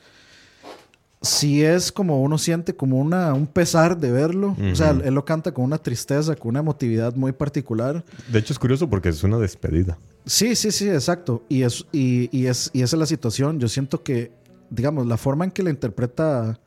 [1.24, 4.56] sí es como uno siente como una, un pesar de verlo.
[4.72, 8.04] O sea, él lo canta con una tristeza, con una emotividad muy particular.
[8.28, 9.98] De hecho es curioso porque es una despedida.
[10.26, 11.42] Sí, sí, sí, exacto.
[11.48, 13.58] Y, es, y, y es, y esa es la situación.
[13.58, 14.32] Yo siento que,
[14.70, 16.58] digamos, la forma en que la interpreta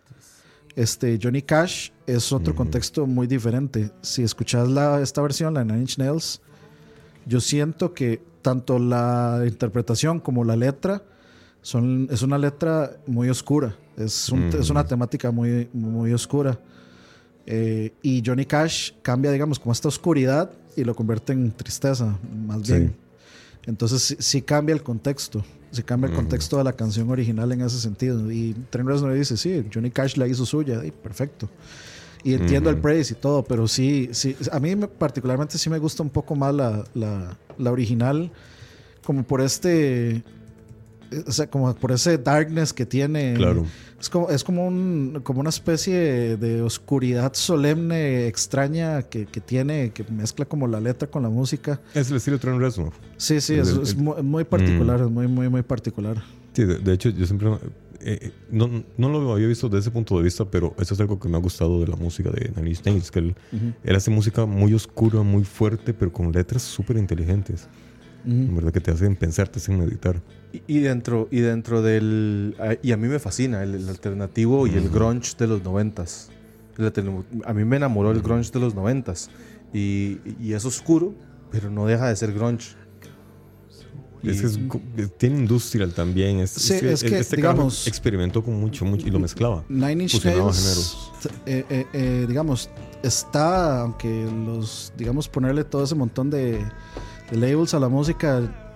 [0.76, 3.92] este, Johnny Cash es otro contexto muy diferente.
[4.02, 6.42] Si escuchas la, esta versión, la de Nine Inch Nails,
[7.26, 11.04] yo siento que tanto la interpretación como la letra
[11.62, 13.76] son, es una letra muy oscura.
[13.98, 16.60] Es, un- es una temática muy, muy oscura.
[17.46, 22.62] Eh, y Johnny Cash cambia, digamos, como esta oscuridad y lo convierte en tristeza, más
[22.68, 22.74] Sí.
[22.74, 22.96] bien.
[23.66, 25.44] Entonces sí, sí cambia el contexto.
[25.72, 28.32] Sí cambia el contexto de la canción original en ese sentido.
[28.32, 30.86] Y Trent Reznor dice, sí, Johnny Cash la hizo suya.
[30.86, 31.50] Y perfecto.
[32.24, 35.78] Y entiendo el praise y todo, pero sí, sí, a mí me- particularmente sí me
[35.80, 38.32] gusta un poco más la, la, la original,
[39.06, 40.24] como por este,
[41.26, 43.34] o sea, como por ese darkness que tiene.
[43.36, 43.66] Claro.
[44.00, 49.90] Es como, es como, un, como una especie de oscuridad solemne, extraña, que, que tiene,
[49.92, 51.82] que mezcla como la letra con la música.
[51.94, 52.94] Es el estilo Trent Reznor.
[53.18, 56.22] Sí, sí, El- es, el- es muy, muy particular, es muy, muy, muy particular.
[56.54, 57.50] Sí, de, de hecho, yo siempre.
[57.52, 57.58] eh,
[58.22, 61.20] eh, no, no lo había visto desde ese punto de vista, pero eso es algo
[61.20, 63.36] que me ha gustado de la música de Inch Nails, que él,
[63.84, 67.68] él hace música muy oscura, muy fuerte, pero con letras súper inteligentes.
[68.26, 70.22] En verdad que te hacen pensar, te hacen meditar.
[70.54, 72.56] Y, y dentro, y dentro del.
[72.60, 76.30] ah, Y a mí me fascina el, el alternativo y el grunge de los noventas.
[77.46, 79.30] A mí me enamoró el grunge de los noventas.
[79.74, 81.14] Y, y es oscuro,
[81.52, 82.76] pero no deja de ser grunge.
[84.24, 84.58] Es que es
[84.98, 86.40] eh, tiene industrial también.
[86.40, 89.64] Es, Sí, es que, este digamos- experimentó con mucho, mucho y lo mezclaba.
[89.70, 91.12] Nine Inch Nails,
[91.46, 92.70] eh, eh, eh, digamos,
[93.04, 96.60] está, aunque los, digamos, ponerle todo ese montón de,
[97.32, 98.67] de labels a la música,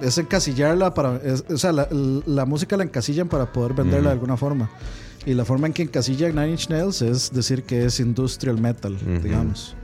[0.00, 1.16] es encasillarla para.
[1.16, 4.70] Es, o sea, la, la, música la encasillan para poder venderla de alguna forma.
[5.26, 8.96] Y la forma en que encasillan Nine Inch Nails es decir que es industrial metal,
[9.22, 9.74] digamos.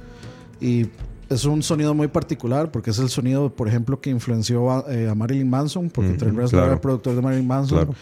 [0.60, 0.88] Y
[1.30, 5.08] es un sonido muy particular porque es el sonido, por ejemplo, que influenció a, eh,
[5.08, 6.66] a Marilyn Manson, porque mm -hmm, Trent Reznor claro.
[6.72, 7.78] era productor de Marilyn Manson.
[7.78, 7.94] Claro.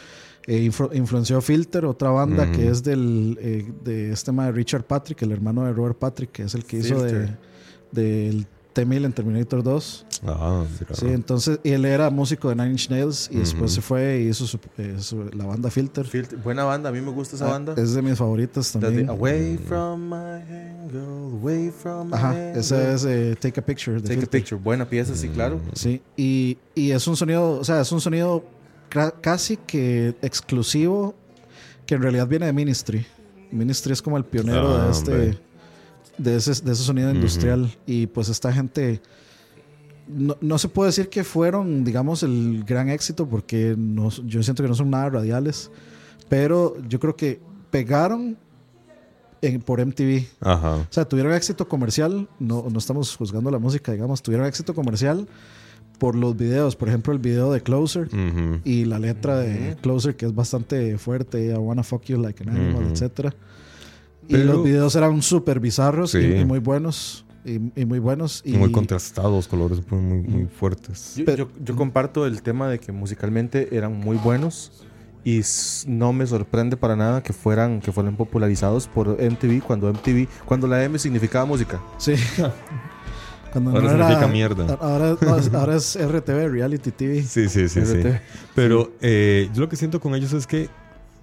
[0.49, 4.83] Eh, influ influenció Filter, otra banda que es del, eh, de este tema de Richard
[4.85, 6.97] Patrick, el hermano de Robert Patrick, que es el que Filter.
[6.97, 7.37] hizo de,
[7.93, 8.47] del
[8.83, 10.07] en Terminator 2.
[10.27, 14.23] Ah, sí, entonces, y él era músico de Nine Inch Nails y después se fue
[14.23, 14.97] y hizo su, eh,
[15.33, 16.07] la banda Filter.
[16.43, 17.75] Buena banda, a mí me gusta esa ah, banda.
[17.77, 19.09] Es de mis favoritas también.
[19.09, 19.67] Away mm.
[19.67, 24.01] from my angle, away from my Ajá, esa es eh, Take a Picture.
[24.01, 25.57] Take a Picture, buena pieza, sí, claro.
[25.57, 25.71] Mm.
[25.75, 28.45] Sí, y, y es un sonido, o sea, es un sonido
[29.21, 31.15] casi que exclusivo
[31.87, 33.07] que en realidad viene de Ministry.
[33.51, 35.39] Ministry es como el pionero de ah, este
[36.19, 39.01] de ese, de ese sonido industrial y pues esta gente
[40.09, 44.63] no, no se puede decir que fueron, digamos, el gran éxito porque no, yo siento
[44.63, 45.71] que no son nada radiales,
[46.29, 48.37] pero yo creo que pegaron
[49.43, 50.27] en- por MTV.
[50.41, 50.77] Ajá.
[50.77, 55.29] O sea, tuvieron éxito comercial, no, no estamos juzgando la música, digamos, tuvieron éxito comercial
[55.99, 58.09] por los videos, por ejemplo, el video de Closer
[58.65, 62.51] y la letra de Closer que es bastante fuerte, I wanna fuck you like an
[62.51, 63.35] animal, etcétera.
[63.35, 63.37] Y
[64.29, 66.33] Pero- los videos eran súper bizarros y, Sí.
[66.41, 67.25] y muy buenos.
[67.45, 68.43] Y, y muy buenos.
[68.45, 71.15] Y, Muy contrastados, colores muy, muy, muy fuertes.
[71.17, 74.85] Yo, Pero- yo- yo comparto el tema de que musicalmente eran muy buenos
[75.25, 75.41] y
[75.87, 80.67] no me sorprende para nada que fueran que fueran popularizados por MTV cuando MTV cuando
[80.67, 81.81] la M significaba música.
[81.99, 82.15] Sí.
[83.53, 84.75] Cuando Ahora no significa era- mierda.
[84.79, 87.23] Ahora, es- ahora es RTV, Reality TV.
[87.23, 88.03] Sí, sí, sí, sí.
[88.55, 90.69] Pero eh, yo lo que siento con ellos es que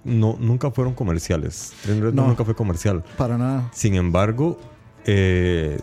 [0.05, 1.73] no, nunca fueron comerciales.
[1.83, 2.27] Trent Reznor No.
[2.29, 3.03] nunca fue comercial.
[3.17, 3.69] Para nada.
[3.73, 4.57] Sin embargo,
[5.05, 5.79] eh,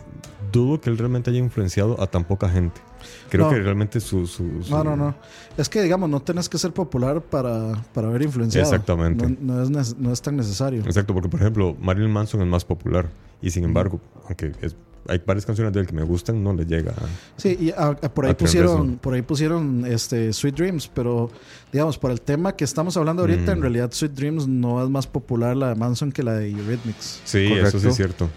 [0.51, 2.81] dudo que él realmente haya influenciado a tan poca gente.
[3.29, 3.51] Creo No.
[3.51, 5.15] que realmente su, su- su- No, no, no.
[5.57, 8.65] Es que, digamos, no tenés que ser popular para, para haber influenciado.
[8.65, 9.37] Exactamente.
[9.41, 10.81] No, no es, no es tan necesario.
[10.85, 13.09] Exacto, porque por ejemplo, Marilyn Manson es más popular.
[13.41, 14.75] Y sin embargo, aunque es-
[15.07, 16.91] hay varias canciones de él que me gustan, no le llega.
[16.91, 21.29] a- Sí, y a- a- por ahí pusieron, por ahí pusieron este Sweet Dreams, pero
[21.71, 23.55] digamos, por el tema que estamos hablando ahorita, Mm.
[23.57, 27.21] en realidad Sweet Dreams no es más popular la de Manson que la de Eurythmics.
[27.25, 27.67] Sí, Correcto.
[27.69, 28.29] eso sí es cierto.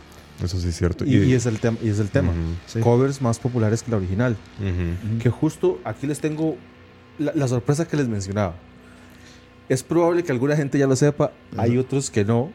[0.43, 1.05] Eso sí es cierto.
[1.07, 2.31] Y, y es el tema y es el tema.
[2.31, 2.81] Ujú, Sí.
[2.81, 4.37] Covers más populares que la original.
[4.61, 5.19] ujú.
[5.19, 6.57] Que justo aquí les tengo
[7.19, 8.55] la, la sorpresa que les mencionaba.
[9.69, 12.53] Es probable que alguna gente ya lo sepa, hay otros que no.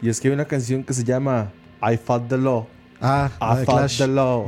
[0.00, 2.66] Y es que hay una canción que se llama I Fought the Law.
[3.00, 3.98] Ah, la I de Fought Clash.
[3.98, 4.46] the Law.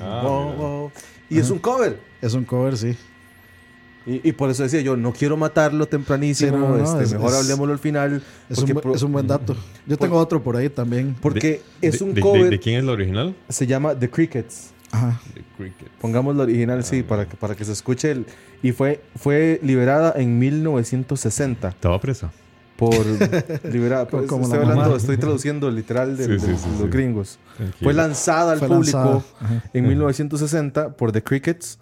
[0.00, 0.56] Ah, Wow, mira.
[0.58, 0.92] wow.
[1.30, 1.98] Y es un cover.
[2.20, 2.96] Es un cover, sí.
[4.04, 7.12] Y, y por eso decía yo, no quiero matarlo tempranísimo, Sí, no, no, este, es-
[7.12, 8.22] mejor es- hablemoslo al final.
[8.50, 9.54] Es, porque un, bu- pro- es un buen dato.
[9.86, 11.14] Yo tengo otro por ahí también.
[11.20, 13.34] porque De- es de- un de- cover, De, de quién es la original?
[13.48, 14.70] se llama The Crickets.
[14.90, 15.20] Ajá.
[15.34, 15.88] De Cricket.
[16.00, 18.10] Pongamos la original, sí, para que, para que se escuche.
[18.10, 18.26] El,
[18.62, 22.30] y fue, fue liberada en 1960 Estaba presa.
[22.90, 23.64] Por...
[23.72, 24.96] liberada, Como- pues, como estoy, la hablando, mamá.
[24.96, 26.86] estoy traduciendo literal de, Sí, de sí, sí, los sí.
[26.88, 27.38] gringos.
[27.56, 27.78] Tranquilo.
[27.82, 29.22] Fue lanzada al Fue público lanzada.
[29.40, 29.62] Ajá.
[29.72, 31.78] en 1960 por The Crickets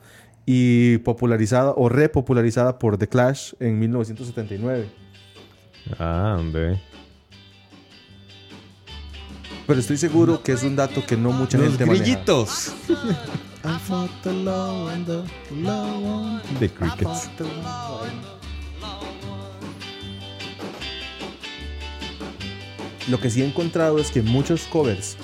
[0.47, 4.89] y popularizada o repopularizada por The Clash en 1979.
[5.99, 6.81] Ah, hombre.
[9.67, 12.03] Pero estoy seguro que es un dato que no mucha Los gente maneja.
[12.05, 12.73] grillitos.
[13.63, 15.23] I fought the law and the
[15.55, 16.40] law won.
[16.59, 17.31] The I Crickets.
[23.11, 25.17] Lo que sí he encontrado es que muchos covers,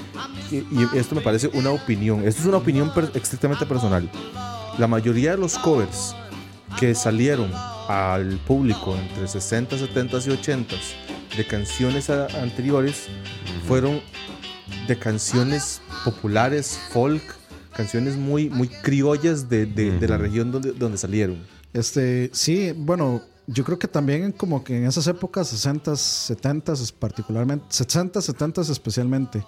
[0.50, 4.10] y, y esto me parece una opinión, esto es una opinión per- estrictamente personal.
[4.78, 6.14] La mayoría de los covers
[6.78, 7.50] que salieron
[7.88, 10.74] al público entre 60, 70 y 80
[11.36, 13.06] de canciones a- anteriores
[13.68, 14.00] fueron
[14.88, 17.22] de canciones populares, folk,
[17.74, 21.38] canciones muy, muy criollas de, de- de la región donde, donde salieron.
[21.72, 27.66] Este, sí, bueno, yo creo que también como que en esas épocas, 60s, 70s particularmente,
[27.68, 29.44] 60s, 70s especialmente,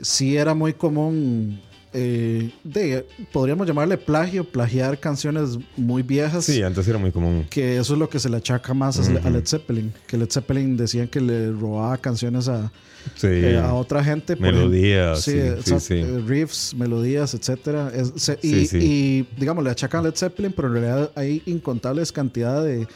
[0.00, 1.60] sí era muy común,
[1.96, 6.44] eh, de, podríamos llamarle plagio, plagiar canciones muy viejas.
[6.44, 7.46] Sí, antes era muy común.
[7.50, 9.92] Que eso es lo que se le achaca más a- a Led Zeppelin.
[10.06, 12.70] Que Led Zeppelin decían que le robaba canciones a,
[13.14, 13.28] Sí.
[13.28, 14.36] eh, a otra gente.
[14.36, 17.32] Melodías, sí, eh, riffs, melodías.
[17.34, 22.80] Es- se- y, digamos, le achacan a Led Zeppelin, pero en realidad hay incontables cantidades
[22.80, 22.88] de,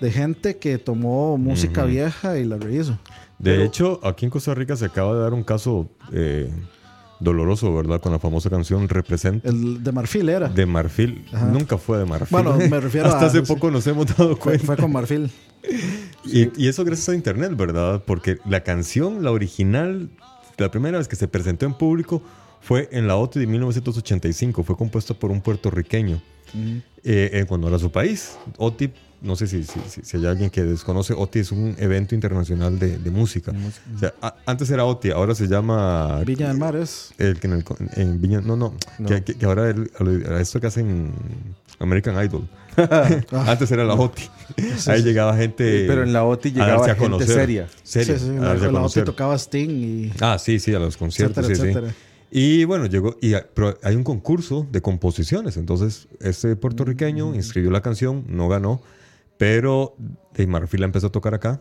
[0.00, 2.98] de gente que tomó música vieja y la rehizo.
[3.38, 5.88] De Pero- hecho, aquí en Costa Rica se acaba de dar un caso
[7.20, 8.00] doloroso, ¿verdad?
[8.00, 10.48] Con la famosa canción Represent El de Marfil era.
[10.48, 11.24] de Marfil.
[11.32, 11.46] Ajá.
[11.46, 12.28] Nunca fue de Marfil.
[12.30, 14.66] Bueno, me refiero Hasta a- hace poco nos hemos dado fue, cuenta.
[14.66, 15.30] fue con Marfil.
[16.24, 18.02] Y, y eso gracias a internet, ¿verdad?
[18.06, 20.10] Porque la canción, la original,
[20.58, 22.22] la primera vez que se presentó en público
[22.60, 24.62] fue en la OTI de 1985.
[24.62, 26.20] Fue compuesta por un puertorriqueño
[27.04, 28.36] eh, en cuando era su país.
[28.58, 28.90] OTI,
[29.22, 32.98] no sé si, si, si- hay alguien que desconoce, OTI es un evento internacional de,
[32.98, 33.52] de música.
[33.94, 36.22] O sea, a- antes era OTI, ahora se llama...
[36.24, 37.12] Viña del Mar es.
[37.18, 37.64] El que en, el,
[37.96, 39.08] en Viña, no, no, No.
[39.08, 39.90] Que, que- que ahora el-
[40.40, 41.12] esto que hacen
[41.78, 42.48] American Idol.
[43.32, 44.22] Antes era la OTI.
[44.86, 45.84] Ahí llegaba gente.
[45.86, 47.68] Pero en la OTI llegaba gente seria.
[47.82, 49.02] Seria, Sí, sí, a a la, conocer.
[49.02, 51.78] OTI tocaba Sting y Ah, sí, sí, a los conciertos, etcétera, sí, sí.
[51.78, 51.94] etcétera.
[52.30, 55.56] Y bueno, llegó, y, pero hay un concurso de composiciones.
[55.56, 58.80] Entonces, este puertorriqueño inscribió la canción, no ganó,
[59.36, 59.96] pero
[60.34, 61.60] de Marfil la empezó a tocar acá.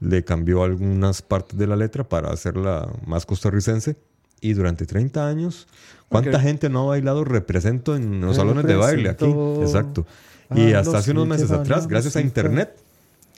[0.00, 3.96] Le cambió algunas partes de la letra para hacerla más costarricense.
[4.40, 5.66] Y durante 30 años,
[6.08, 9.34] ¿cuánta gente no ha bailado represento en los salones de baile aquí?
[9.62, 10.06] Exacto.
[10.54, 12.76] Y hasta hace unos meses atrás, gracias a internet,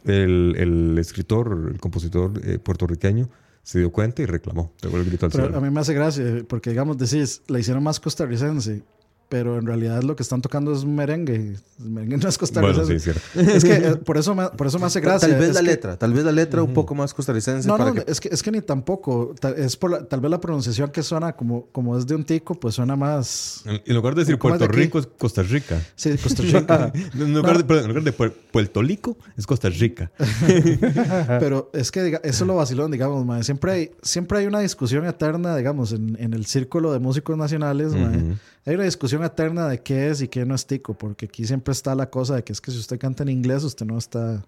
[0.05, 3.29] el, el escritor, el compositor eh, puertorriqueño
[3.67, 4.73] se dio cuenta y reclamó.
[4.81, 5.59] Pegó el grito al Pero cielo.
[5.59, 8.83] a mí me hace gracia, porque digamos, decís, la hicieron más costarricense,
[9.29, 11.57] pero en realidad lo que están tocando es merengue.
[11.83, 12.83] El merengue no es costarricense.
[12.85, 13.57] Bueno, sí, cierto.
[13.57, 15.29] Es que eh, por eso me, por eso me hace gracia.
[15.29, 17.77] Tal vez es la que- letra, tal vez la letra un poco más costarricense No,
[17.77, 19.35] para no, que es, que, es que ni tampoco.
[19.41, 22.25] Ta- Es por la- tal vez la pronunciación que suena como, como es de un
[22.25, 23.63] tico, pues suena más.
[23.65, 24.81] En en lugar de decir ¿Cómo es de Puerto?
[24.81, 25.81] Rico es Costa Rica.
[25.97, 26.93] Sí, Costa Rica.
[27.15, 30.11] En lugar, de, perdón, en lugar de Puer- Puerto Rico es Costa Rica.
[31.41, 33.43] Pero es que diga- eso es lo vacilón, digamos, mae.
[33.45, 37.95] Siempre hay, siempre hay una discusión eterna, digamos, en, en el círculo de músicos nacionales,
[37.95, 38.37] mae.
[38.67, 41.73] Hay una discusión eterna de qué es y qué no es tico, porque aquí siempre
[41.73, 44.45] está la cosa de que es que si usted canta en inglés, usted no está.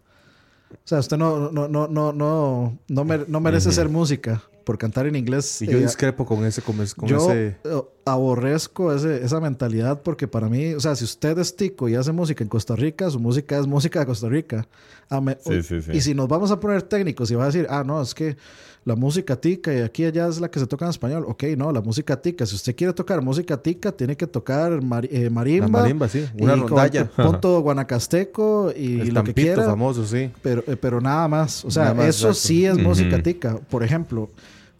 [0.73, 4.77] O sea, usted no, no, no, no, no, no, mere- no merece ser música por
[4.77, 5.63] cantar en inglés.
[5.63, 9.41] y yo Eh, discrepo con ese con, ese- con yo ese eh, aborrezco ese- esa
[9.41, 12.77] mentalidad porque para mí, o sea, si usted es tico y hace música en Costa
[12.77, 14.67] Rica, su música es música de Costa Rica.
[15.09, 15.91] A me- Sí, sí, sí.
[15.95, 18.37] Y si nos vamos a poner técnicos y va a decir, ah, no, es que
[18.85, 21.25] la música tica y aquí y allá es la que se toca en español.
[21.29, 22.45] Ok, no, la música tica.
[22.47, 25.67] Si usted quiere tocar música tica, tiene que tocar eh, marimba.
[25.67, 27.05] La marimba, sí, una y rondalla.
[27.11, 29.65] Punto guanacasteco y el lo que quiera.
[29.65, 30.31] famoso, sí.
[30.43, 31.65] Pero, eh, pero nada más.
[31.65, 32.47] O sea, más, eso exacto.
[32.49, 33.59] sí es música tica.
[33.71, 34.31] Por ejemplo,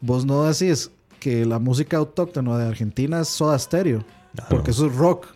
[0.01, 0.91] vos no decís
[1.21, 4.05] que la música autóctona de Argentina es soda stereo.
[4.51, 5.27] Porque eso es rock.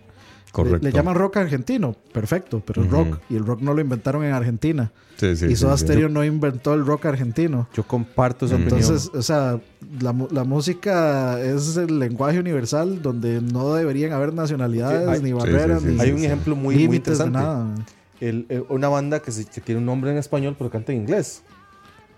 [0.52, 0.78] Correcto.
[0.84, 1.96] Le, le llaman rock argentino.
[2.12, 2.96] Perfecto, pero es Ujú.
[3.04, 3.18] rock.
[3.30, 4.92] Y el rock no lo inventaron en Argentina.
[5.16, 5.84] Sí, sí, y Soda sí.
[5.84, 7.68] Stereo no inventó el rock argentino.
[7.74, 9.18] Yo comparto esa Entonces, opinión.
[9.20, 9.60] o sea,
[10.00, 15.88] la, música es el lenguaje universal donde no deberían haber nacionalidades, Hay- ni barreras, sí,
[15.88, 17.38] sí, ni Hay un ejemplo muy, muy de interesante.
[17.38, 17.74] nada.
[18.20, 20.98] El- eh, una banda que, se- que tiene un nombre en español pero canta en
[20.98, 21.42] inglés.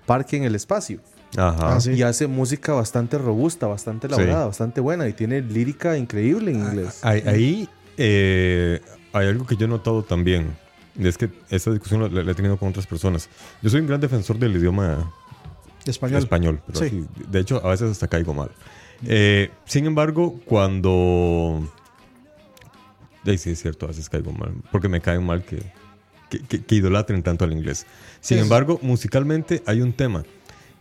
[0.07, 1.01] Parque en el espacio.
[1.37, 1.77] Ajá.
[1.77, 1.93] Ah, sí.
[1.93, 5.09] Y hace música bastante robusta, bastante elaborada, bastante buena.
[5.09, 7.01] Y tiene lírica increíble en inglés.
[7.03, 8.81] Ahí, ahí, eh,
[9.13, 10.57] hay algo que yo he notado también.
[10.99, 13.29] y Es que esta discusión la, la he tenido con otras personas.
[13.63, 15.13] Yo soy un gran defensor del idioma
[15.87, 16.23] Español.
[16.23, 16.61] español.
[16.67, 16.87] pero Sí.
[16.87, 18.51] así, de hecho, a veces hasta caigo mal.
[19.05, 21.69] Eh, sin embargo, cuando...
[23.27, 24.53] Eh, sí, es cierto, a veces caigo mal.
[24.71, 25.63] Porque me caen mal que,
[26.31, 27.87] que, que- que idolatren tanto al inglés.
[28.21, 30.23] Sin Sí, embargo, musicalmente hay un tema.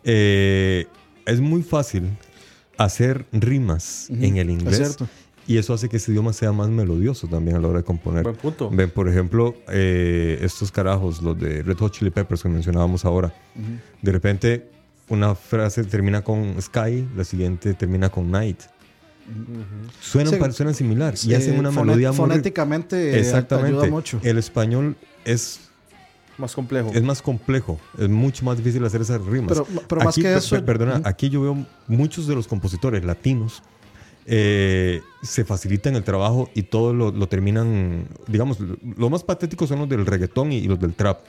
[0.03, 0.85] Eh,
[1.25, 2.09] es muy fácil
[2.77, 4.77] hacer rimas en el es inglés.
[4.77, 5.07] cierto.
[5.45, 8.23] Y eso hace que ese idioma sea más melodioso también a la hora de componer.
[8.23, 8.69] Buen punto.
[8.69, 13.33] Ven, por ejemplo, eh, estos carajos, los de Red Hot Chili Peppers que mencionábamos ahora.
[14.01, 14.69] De repente,
[15.09, 18.61] una frase termina con Sky, la siguiente termina con Night.
[20.01, 20.39] Suenan, Sí.
[20.39, 23.69] pa- suenan similar y hacen una fonet- melodía muy Fonéticamente eh, Exactamente.
[23.77, 24.19] ayuda mucho.
[24.23, 24.95] El español
[25.25, 25.59] es,
[26.37, 26.91] Más complejo.
[26.93, 29.49] es más complejo, es mucho más difícil hacer esas rimas.
[29.49, 31.07] Pero- pero más Aquí, que per- eso- per- perdona, Ujú.
[31.07, 33.61] aquí yo veo muchos de los compositores latinos
[34.25, 39.67] eh, se facilitan el trabajo y todo lo, lo terminan, digamos, lo, lo más patético
[39.67, 41.19] son los del reggaetón y, y los del trap.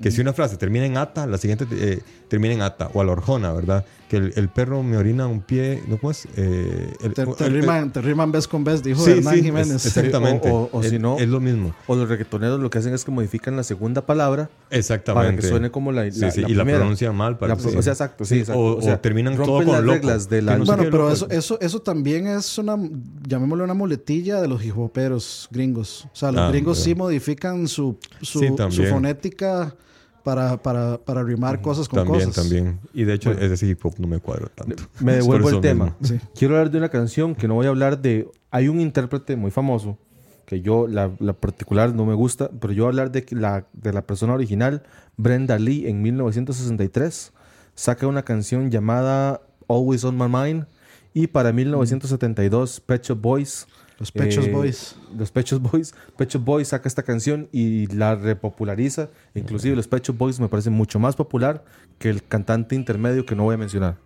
[0.00, 3.04] Que si una frase termina en ata, la siguiente eh, termina en ata, o a
[3.04, 3.84] la orjona, ¿verdad?
[4.08, 5.96] Que el, el perro me orina un pie, ¿no?
[5.98, 6.26] ¿Cómo es?
[6.36, 9.42] Eh, el- Te, te el- riman, te riman vez con vez, dijo Sí, Hernán sí,
[9.42, 9.70] Jiménez.
[9.70, 10.50] es- exactamente.
[10.50, 11.74] O- o- o si no- Es lo mismo.
[11.86, 15.28] O los reggaetoneros lo que hacen es que modifican la segunda palabra Exactamente.
[15.30, 16.78] para que suene como la, la- sí, la y la primera.
[16.78, 17.38] pronuncian mal.
[17.38, 17.60] Para La.
[17.62, 18.60] O sea, exacto, sí, exacto.
[18.76, 19.94] O, sea, terminan todo con las loco.
[19.98, 22.76] reglas de la- no Bueno, pero eso, eso, eso también es una,
[23.26, 26.06] llamémosle una muletilla de los hijoperos gringos.
[26.12, 26.84] O sea, los Ah, gringos bueno.
[26.84, 28.40] sí modifican su, su,
[28.70, 29.74] su fonética
[30.22, 32.44] para, para, para rimar cosas con También, cosas.
[32.44, 32.80] también.
[32.92, 34.84] Y de hecho, ese hip hop no me cuadra tanto.
[35.00, 35.96] Me devuelvo el tema.
[36.02, 36.18] Sí.
[36.34, 38.28] Quiero hablar de una canción que no voy a hablar de.
[38.50, 39.98] Hay un intérprete muy famoso
[40.46, 43.66] que yo, la, la particular, no me gusta, pero yo voy a hablar de la,
[43.72, 44.82] de la persona original,
[45.16, 47.32] Brenda Lee, en 1963.
[47.74, 50.66] Saca una canción llamada Always on My Mind.
[51.14, 53.66] Y para 1972, Pet Shop Boys.
[54.02, 54.96] Los Pechos eh, Boys.
[55.16, 55.94] Los Pet Shop Boys.
[56.16, 59.10] Pet Shop Boys saca esta canción y la repopulariza.
[59.36, 61.64] Inclusive los Pet Shop Boys me parece mucho más popular
[62.00, 63.96] que el cantante intermedio que no voy a mencionar.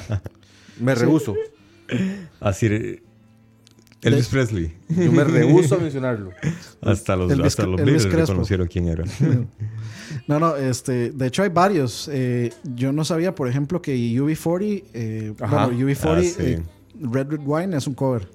[0.80, 1.34] me rehuso.
[2.40, 3.00] Así,
[4.00, 4.74] Elvis Presley.
[4.88, 6.30] Yo me rehuso a mencionarlo.
[6.80, 9.04] Hasta los, Elvis- hasta los Beatles reconocieron quién era.
[10.26, 12.08] No, no, este, de hecho hay varios.
[12.10, 15.66] Eh, yo no sabía, por ejemplo, que UB40, eh, Ajá.
[15.66, 16.34] bueno, UB40, Ah, sí.
[16.38, 16.62] eh,
[17.00, 18.28] Red Red Wine es un cover.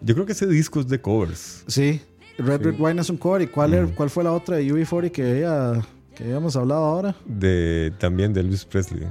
[0.00, 1.64] Yo creo que ese disco es de covers.
[1.66, 2.00] Sí,
[2.38, 3.42] Red Red Wine es un cover.
[3.42, 5.82] ¿Y cuál, era- cuál fue la otra de UB40 que, había-
[6.14, 7.16] que habíamos hablado ahora?
[7.24, 9.08] De, también de Elvis Presley.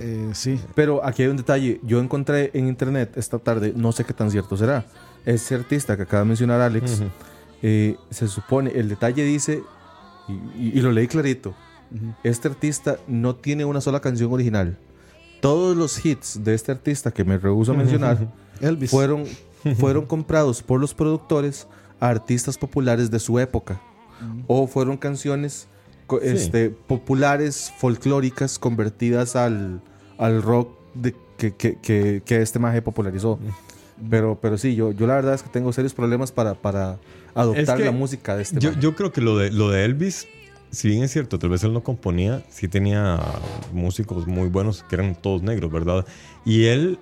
[0.00, 0.60] Eh, sí.
[0.74, 1.80] Pero aquí hay un detalle.
[1.82, 4.84] Yo encontré en internet esta tarde, no sé qué tan cierto será.
[5.24, 7.02] Ese artista que acaba de mencionar Alex,
[7.62, 9.62] eh, se supone, el detalle dice,
[10.28, 11.54] y, y- y lo leí clarito,
[12.22, 14.76] este artista no tiene una sola canción original.
[15.40, 18.18] Todos los hits de este artista que me rehuso a mencionar
[18.60, 18.90] Elvis.
[18.90, 19.24] fueron,
[19.78, 21.66] fueron comprados por los productores
[22.00, 23.80] a artistas populares de su época.
[24.46, 25.68] O fueron canciones
[26.06, 26.28] co- Sí.
[26.28, 29.80] este, populares, folclóricas, convertidas al,
[30.18, 33.38] al rock de- que, que, que, que este maje popularizó.
[34.10, 36.98] Pero, pero sí, yo, yo la verdad es que tengo serios problemas para, para
[37.34, 38.80] adoptar que la música de este Yo, maje.
[38.82, 40.26] yo creo que lo de, lo de Elvis,
[40.70, 43.18] si bien es cierto, tal vez él no componía, sí tenía
[43.72, 46.06] músicos muy buenos que eran todos negros, ¿verdad?
[46.44, 46.98] Y él,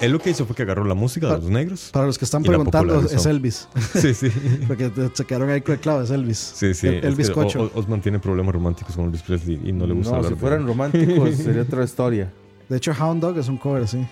[0.00, 1.90] él lo que hizo fue que agarró la música de Pa- los negros.
[1.92, 3.68] Para los que están preguntando, es Elvis.
[3.94, 4.28] Sí, sí.
[4.66, 6.38] Porque se quedaron ahí con el clavo, es Elvis.
[6.38, 6.88] Sí, sí.
[6.88, 7.62] El- es Elvis que Cocho.
[7.62, 10.30] O- O- Osman tiene problemas románticos con Elvis Presley y no le gusta No, hablar
[10.30, 12.32] si de- fueran románticos sería otra historia.
[12.68, 14.04] De hecho, Hound Dog es un cover, sí.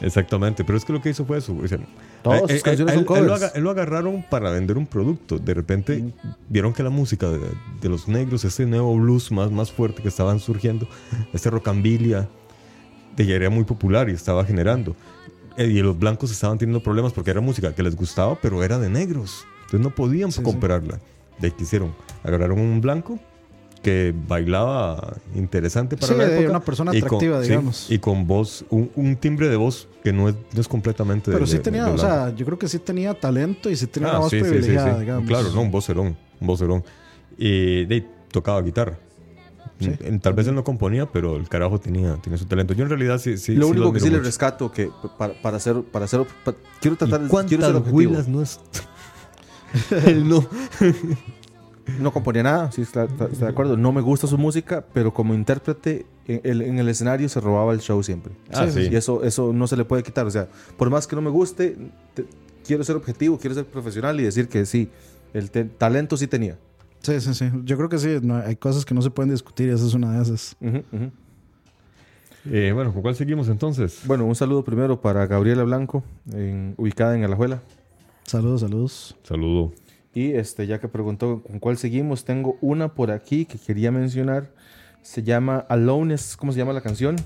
[0.00, 1.56] Exactamente, pero es que lo que hizo fue eso.
[1.56, 1.78] o sea,
[2.22, 3.42] Todas a- sus a- canciones a él- son a él lo covers.
[3.44, 5.38] aga- él lo agarraron para vender un producto.
[5.38, 6.04] De repente
[6.48, 7.38] vieron que la música de,
[7.80, 10.86] de los negros, ese nuevo blues más, más fuerte que estaban surgiendo,
[11.32, 12.28] este rocambilia,
[13.16, 14.94] de ya era muy popular y estaba generando.
[15.60, 18.78] Eh, Y los blancos estaban teniendo problemas porque era música que les gustaba, pero era
[18.78, 19.44] de negros.
[19.66, 20.42] Entonces no podían Sí, sí.
[20.42, 20.98] comprarla.
[21.38, 21.94] De ahí que hicieron.
[22.24, 23.18] Agarraron un blanco
[23.82, 26.50] que bailaba interesante para Sí, la época.
[26.50, 27.90] una persona y con- atractiva, sí, digamos.
[27.90, 31.36] y con voz, un, un timbre de voz que no es, no es completamente de-
[31.36, 34.08] Pero sí tenía, de o sea, yo creo que sí tenía talento y sí tenía
[34.08, 35.00] Ah, una voz sí, sí, sí, privilegiada, sí.
[35.00, 35.26] digamos.
[35.28, 36.84] Claro, no, un vocerón, un vocerón.
[37.38, 38.98] Y de tocaba guitarra.
[39.80, 39.92] Sí.
[40.00, 42.74] En- Tal vez él no componía, pero el carajo tenía, tenía su talento.
[42.74, 45.56] Yo en realidad sí, sí lo sí único que sí le rescato que para, para
[45.56, 48.60] hacer para hacer pa- quiero tratar ¿Y de ¿Cuántas huilas no es?
[50.06, 50.46] él no.
[51.98, 53.76] No componía nada, sí, está, está- está de acuerdo.
[53.76, 57.72] No me gusta su música, pero como intérprete en el, en el escenario se robaba
[57.72, 58.32] el show siempre.
[58.52, 58.88] Ah, sí.
[58.92, 60.24] Y eso, eso no se le puede quitar.
[60.24, 61.76] O sea, por más que no me guste,
[62.14, 62.26] te-
[62.64, 64.88] quiero ser objetivo, quiero ser profesional y decir que sí,
[65.34, 66.58] el te- talento sí tenía.
[67.00, 67.50] Sí, sí, sí.
[67.64, 68.18] Yo creo que sí.
[68.22, 70.56] no, hay cosas que no se pueden discutir y esa es una de esas.
[72.50, 74.00] Eh, bueno, ¿con cuál seguimos entonces?
[74.06, 77.60] Bueno, un saludo primero para Gabriela Blanco, en- ubicada en Alajuela.
[78.26, 79.16] Saludos, saludos.
[79.24, 79.72] Saludo.
[80.14, 84.50] Y este, ya que preguntó con cuál seguimos, tengo una por aquí que quería mencionar.
[85.02, 87.16] Se llama Alone, es ¿cómo se llama la canción?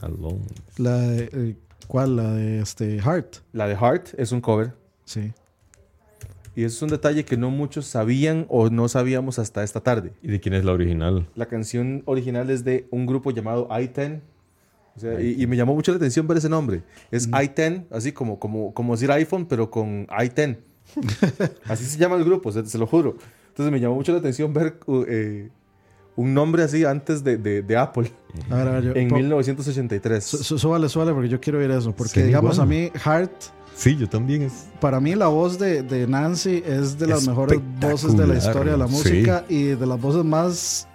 [0.00, 0.40] Alone.
[0.78, 2.16] La de, eh, ¿Cuál?
[2.16, 3.36] La de este Heart.
[3.52, 4.72] La de Heart es un cover.
[5.04, 5.32] Sí.
[6.54, 10.12] Y eso es un detalle que no muchos sabían o no sabíamos hasta esta tarde.
[10.22, 11.26] ¿Y de quién es la original?
[11.34, 14.20] La canción original es de un grupo llamado I-10.
[14.94, 16.82] O sea, y, y me llamó mucho la atención ver ese nombre.
[17.10, 20.58] Es I-10, así como, como, como decir iPhone, pero con I-10.
[21.68, 23.16] así se llama el grupo, se, se lo juro.
[23.48, 25.48] Entonces me llamó mucho la atención ver uh, eh,
[26.16, 28.10] un nombre así antes de, de- de Apple,
[28.50, 30.22] A ver, a ver, yo- en po- 1983.
[30.24, 31.92] Su- su- Súbale, súbale, porque yo quiero oír eso.
[31.92, 32.62] Porque, Sí, digamos, bueno.
[32.62, 33.32] a mí, Heart,
[33.74, 34.66] Sí, yo también es.
[34.80, 38.72] para mí, la voz de, de Nancy es de las mejores voces de la historia
[38.72, 38.92] de la sí.
[38.94, 40.86] música y de las voces más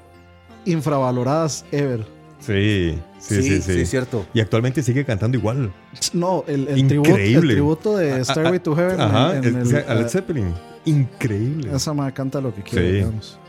[0.65, 2.05] infravaloradas ever.
[2.39, 3.81] Sí, sí, sí, sí.
[3.81, 4.25] es cierto.
[4.33, 5.73] Y actualmente sigue cantando igual.
[6.13, 9.01] No, el, el, tributo, el tributo de Stairway to Heaven.
[9.01, 10.53] Ajá, en- en el- el- o sea, a Led eh, Zeppelin.
[10.85, 11.75] Increíble.
[11.75, 12.93] esa ma canta lo que quiere, Sí.
[12.97, 13.39] digamos.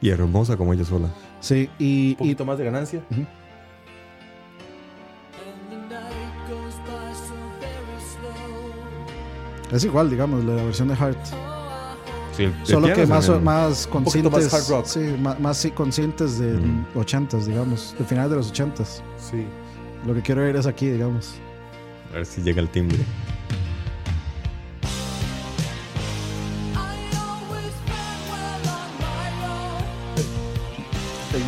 [0.00, 1.08] Y hermosa como ella sola.
[1.40, 3.02] Sí, y, Un poquito más de ganancia.
[3.10, 3.26] y
[9.72, 11.18] es igual, digamos, la versión de Heart.
[12.36, 14.54] Sí, el- Solo que más, más poquito más conscientes.
[14.54, 14.86] hard rock.
[14.86, 16.86] Sí, más, más sí, conscientes de Mm.
[16.94, 17.94] 80s, digamos.
[17.98, 19.02] De finales de los 80s.
[19.18, 19.44] Sí.
[20.06, 21.34] Lo que quiero ver es aquí, digamos.
[22.12, 22.98] A ver si llega el timbre.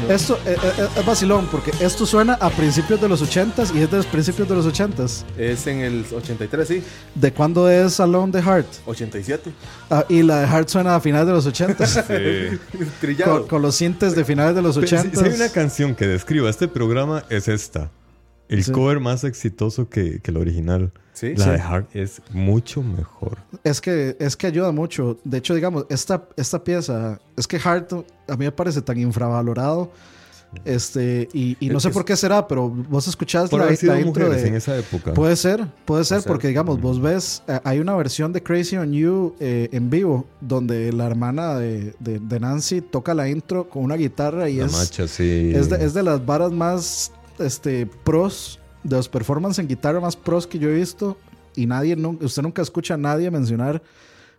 [0.08, 3.90] Esto eh, eh, es vacilón porque esto suena a principios de los 80s y es
[3.90, 5.24] de los principios de los 80s.
[5.38, 6.82] Es en el 83, sí.
[7.14, 8.66] ¿De cuándo es Alone the Heart?
[8.86, 9.52] 87.
[9.90, 12.02] Ah, y la de Heart suena a finales de los 80s.
[12.12, 12.58] Sí.
[13.00, 13.40] Trillado.
[13.40, 15.18] con, con los sintes de finales de los Pero si, 80s.
[15.18, 17.90] si hay una canción que describa este programa, es esta.
[18.52, 18.72] El Sí.
[18.72, 20.92] cover más exitoso que, que el original.
[21.12, 21.34] Sí.
[21.36, 21.50] La Sí.
[21.50, 23.38] de Heart es mucho mejor.
[23.64, 25.18] Es que, es que ayuda mucho.
[25.24, 27.92] De hecho, digamos, esta, esta pieza, es que Heart
[28.28, 29.90] a mí me parece tan infravalorado.
[30.66, 33.94] Este, y, y no Es sé por qué será, pero vos escuchás la, haber sido
[33.94, 34.48] la intro de.
[34.48, 35.14] en esa época.
[35.14, 36.28] Puede ser, puede ser, ser.
[36.30, 40.26] porque digamos, vos ves, eh, hay una versión de Crazy on You eh, en vivo,
[40.42, 44.66] donde la hermana de, de- de Nancy toca la intro con una guitarra y la
[44.66, 45.52] es, macha, sí.
[45.54, 47.12] es, de, es de las varas más
[47.44, 51.16] este, pros, de los performances en guitarra más pros que yo he visto.
[51.54, 53.82] Y nadie, nun- usted nunca escucha a nadie mencionar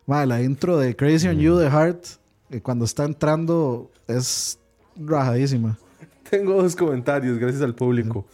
[0.08, 2.06] "Ma, la intro de Crazy on You de Heart,
[2.49, 4.60] eh, cuando está entrando, es
[4.97, 5.78] rajadísima.
[6.30, 8.26] Tengo dos comentarios, gracias al público.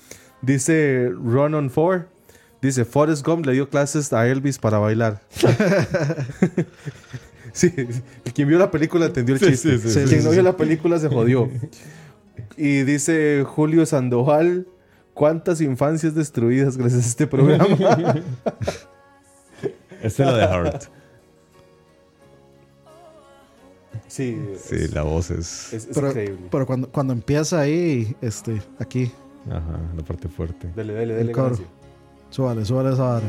[0.41, 2.05] Dice Run on 4.
[2.61, 5.22] Dice, Forrest Gump le dio clases a Elvis para bailar.
[7.53, 9.78] sí, el quien vio la película entendió el Sí, chiste.
[9.80, 10.36] sí, sí, sí, quien sí, no sí.
[10.36, 11.49] vio la película se jodió.
[12.58, 14.68] Y dice Julio Sandoval,
[15.14, 17.66] ¿cuántas infancias destruidas gracias a este programa?
[20.02, 20.84] Esta es la de Heart.
[24.08, 25.74] sí, Sí, es, la voz es.
[25.74, 26.48] es- es Pero, increíble.
[26.52, 29.12] pero cuando, cuando empieza ahí, este, aquí,
[29.50, 30.68] Ajá, la parte fuerte.
[30.76, 31.30] Dele, dele, dele.
[31.32, 31.58] el coro.
[32.30, 33.26] súbale, súbale esa vara.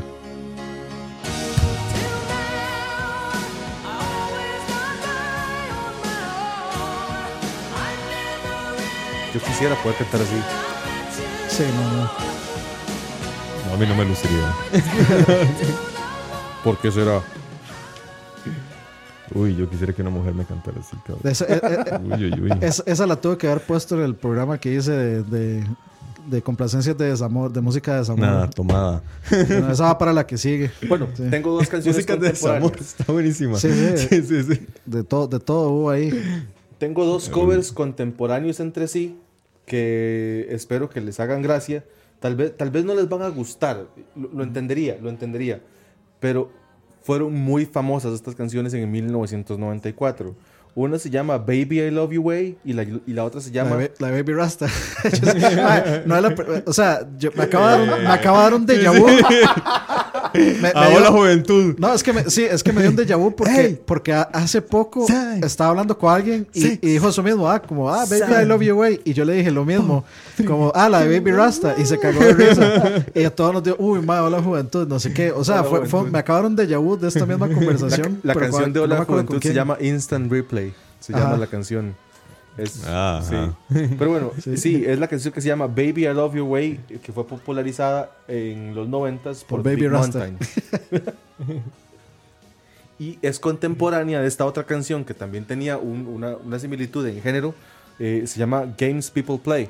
[9.34, 10.36] Yo quisiera poder cantar así.
[11.48, 12.10] Sí, no, no.
[13.68, 14.52] No, a mí no me luciría.
[16.64, 17.20] ¿Por qué será?
[19.32, 21.20] Uy, yo quisiera que una mujer me cantara así, cabrón.
[21.30, 22.58] Esa, eh, eh, Uy, uy, uy.
[22.60, 25.64] esa- esa la tuve que haber puesto en el programa que hice de, de,
[26.26, 28.20] de complacencias de desamor, de música de desamor.
[28.26, 29.02] Nada, tomada.
[29.30, 30.72] Bueno, esa va para la que sigue.
[30.88, 31.22] Bueno, Sí.
[31.30, 33.56] tengo dos canciones Música de desamor está buenísima.
[33.56, 34.08] Sí, sí.
[34.08, 34.66] sí, sí, sí.
[34.84, 36.10] De, todo de todo hubo ahí.
[36.80, 39.18] Tengo dos covers contemporáneos entre sí
[39.66, 41.84] que espero que les hagan gracia.
[42.20, 45.60] Tal vez, tal vez no les van a gustar, lo, lo entendería, lo entendería.
[46.20, 46.50] Pero
[47.02, 50.34] fueron muy famosas estas canciones en el 1994.
[50.74, 53.64] Una se llama Baby I Love You Way y la, y la otra se La,
[53.64, 53.78] llama...
[53.98, 54.66] la Baby Rasta.
[55.12, 58.54] Yo no pr- o sea, yo, me, acaba de dar un, me acaba de dar
[58.54, 59.06] un déjà vu.
[60.34, 61.74] Me- dio- la juventud.
[61.78, 63.80] No, es que me, sí, es que me dio un déjà vu porque, Hey.
[63.84, 65.06] porque hace poco
[65.42, 68.74] estaba hablando con alguien y, dijo eso mismo, ah, como, ah, baby, I love you,
[68.76, 69.00] way.
[69.04, 70.04] Y yo le dije lo mismo,
[70.46, 71.74] como, ah, la de Baby Rasta.
[71.78, 73.04] Y se cagó de risa.
[73.14, 75.30] Y a todos nos dio, uy, madre, hola juventud, no sé qué.
[75.32, 78.20] O sea, fue, me acabaron de déjà vu de esta misma conversación.
[78.22, 80.72] la canción de Hola Juventud se llama Instant Replay.
[81.00, 81.24] Se Ajá.
[81.24, 81.94] llama la canción.
[82.62, 83.36] Es, Ah, sí.
[83.98, 84.84] Pero bueno, sí.
[84.86, 88.74] es la canción que se llama Baby I Love Your Way, que fue popularizada en
[88.74, 90.18] los 90s por, Por Baby Big Rasta.
[90.18, 90.38] Mountain.
[92.98, 97.20] y es contemporánea de esta otra canción que también tenía un- una, una similitud en
[97.22, 97.54] género.
[97.98, 99.68] eh, se llama Games People Play.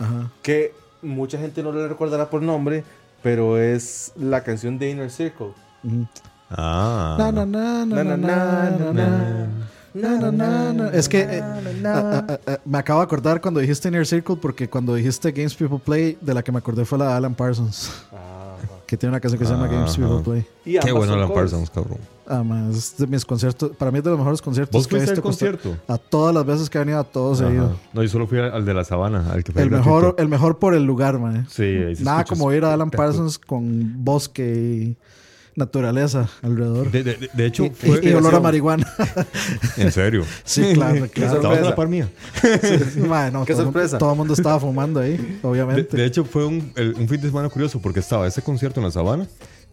[0.00, 0.30] Ajá.
[0.42, 2.82] Que mucha gente no le recordará por nombre,
[3.22, 5.52] pero es la canción de Inner Circle.
[6.50, 7.16] Ah.
[7.18, 8.92] Na, na, na, na, na, na, na, na.
[8.92, 9.48] Na,
[9.96, 10.88] na, na, na.
[10.90, 14.36] Es que eh, ah, ah, ah, ah, me acabo de acordar cuando dijiste Inner Circle
[14.36, 17.34] porque cuando dijiste Games People Play, de la que me acordé fue la de Alan
[17.34, 17.90] Parsons,
[18.86, 19.96] que tiene una canción que se llama Games.
[19.96, 20.46] People Play.
[20.64, 21.50] Y Qué bueno Alan covers.
[21.52, 21.98] Parsons, cabrón.
[22.28, 24.96] Ah, man, es de mis conciertos, para mí es de los mejores conciertos ¿Vos que
[24.96, 25.76] he fuiste costa- concierto?
[25.86, 27.76] A todas las veces que he venido, a todos he ido.
[27.92, 29.94] No, yo solo fui al de la sabana, al que fue El gratuito.
[29.94, 31.46] mejor, el mejor por el lugar, man.
[31.48, 32.90] Sí, ahí se Nada como ir a Alan.
[32.90, 34.96] Parsons con bosque y...
[35.56, 36.90] naturaleza alrededor.
[36.90, 38.00] De, de- de hecho, y, fue.
[38.02, 38.86] y olor a marihuana.
[39.76, 40.24] En serio.
[40.44, 41.36] sí, claro, claro.
[41.36, 42.08] Estaba la par mía.
[43.32, 43.98] No, Qué todo, sorpresa.
[43.98, 45.96] Todo el mundo estaba fumando ahí, De, obviamente.
[45.96, 48.86] de hecho, fue un, el- un fin de semana curioso porque estaba ese concierto en
[48.86, 49.26] la sabana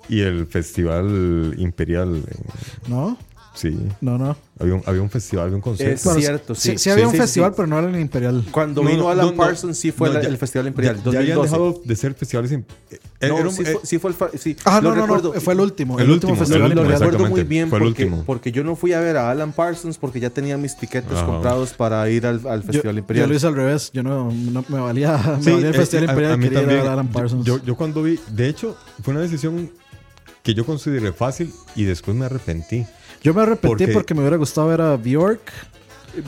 [0.10, 2.16] y el festival imperial.
[2.16, 3.18] en- ¿No?
[3.54, 4.36] Sí, No, no.
[4.60, 6.12] había un, había un festival, había un concierto.
[6.12, 6.72] Es cierto, sí.
[6.72, 7.54] Sí, sí había un Sí, festival, sí.
[7.58, 8.44] pero no era en el Imperial.
[8.52, 9.38] Cuando No, vino no, Alan no, no.
[9.38, 10.96] Parsons, sí fue No, la- ya- el Festival Imperial.
[10.98, 11.50] Ya, ya habían 2012.
[11.74, 12.52] dejado de ser festivales.
[12.52, 13.00] im- eh,
[13.30, 14.40] No, era un- sí, eh, fue, sí fue el.
[14.40, 15.34] Sí, Ah, lo no, no, recuerdo.
[15.36, 15.42] no.
[15.42, 16.00] Fue el último.
[16.00, 17.12] El El, último, último, festival el Lo último, Imperial.
[17.12, 20.20] recuerdo muy bien Fue porque, porque yo no fui a ver a Alan Parsons porque
[20.20, 21.26] ya tenía mis tiquetes Ajá.
[21.26, 23.30] comprados para ir al, al Yo, Festival yo Imperial.
[23.30, 23.92] lo hice al revés.
[23.94, 26.38] Yo no, no- me valía, me Sí, valía el eh, Festival Imperial.
[26.38, 27.46] mí quería ir a Alan Parsons.
[27.46, 29.70] Yo, yo cuando vi, de hecho, fue una decisión
[30.44, 32.86] que yo consideré fácil y después me arrepentí.
[33.24, 35.42] Yo me arrepentí Porque- porque me hubiera gustado ver a Bjork.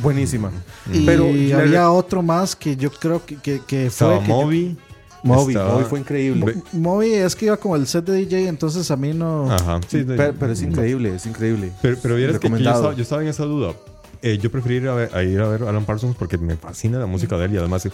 [0.01, 0.51] Buenísima.
[0.91, 1.25] Y Pero
[1.57, 3.67] había otro más que yo creo que, que, fue.
[3.67, 4.77] que yo- Moby.
[5.23, 6.55] Moby, estaba- Moby fue increíble.
[6.71, 9.51] Moby es que iba como el set de DJ, entonces a mí no.
[9.51, 11.71] Ajá, sí, de- pero, pero es increíble, es increíble.
[11.81, 12.75] Pero, pero vieras que yo Recomendado.
[12.77, 13.73] estaba, yo estaba en esa duda.
[14.21, 16.55] Eh, yo preferí ir a, ver, a ir a ver a Alan Parsons porque me
[16.55, 17.87] fascina la música de él y además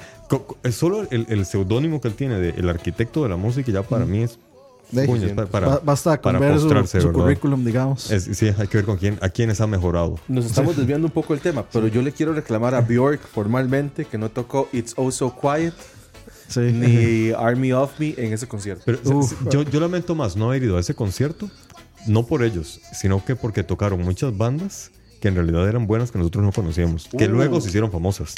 [0.63, 3.81] es solo el, el seudónimo que él tiene de el arquitecto de la música ya
[3.83, 4.39] para mí es
[4.91, 8.11] De- puño, es pa- para, Ba- Basta con para ver su, su currículum, digamos.
[8.11, 10.19] Es- sí, hay que ver con quién, a quiénes ha mejorado.
[10.27, 14.05] Nos estamos desviando un poco del tema, pero yo le quiero reclamar a Bjork formalmente
[14.05, 15.73] que no tocó It's Oh So Quiet
[16.47, 16.59] Sí.
[16.73, 18.83] ni Army of Me en ese concierto.
[18.85, 19.33] Pero Uf.
[19.49, 21.49] yo, yo lamento más no haber ido a ese concierto,
[22.07, 26.17] no por ellos, sino que porque tocaron muchas bandas que en realidad eran buenas que
[26.17, 27.31] nosotros no conocíamos, que Uh.
[27.31, 28.35] luego se hicieron famosas.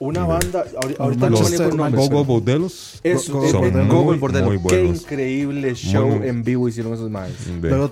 [0.00, 1.36] Una banda, ahori- ahorita no
[1.76, 2.00] nombre.
[2.00, 3.86] Gogo Bodelos Es Go- es- Go- es Bordello.
[3.92, 4.04] Gogo
[4.44, 7.34] muy Qué increíble show muy- en vivo hicieron esos maes.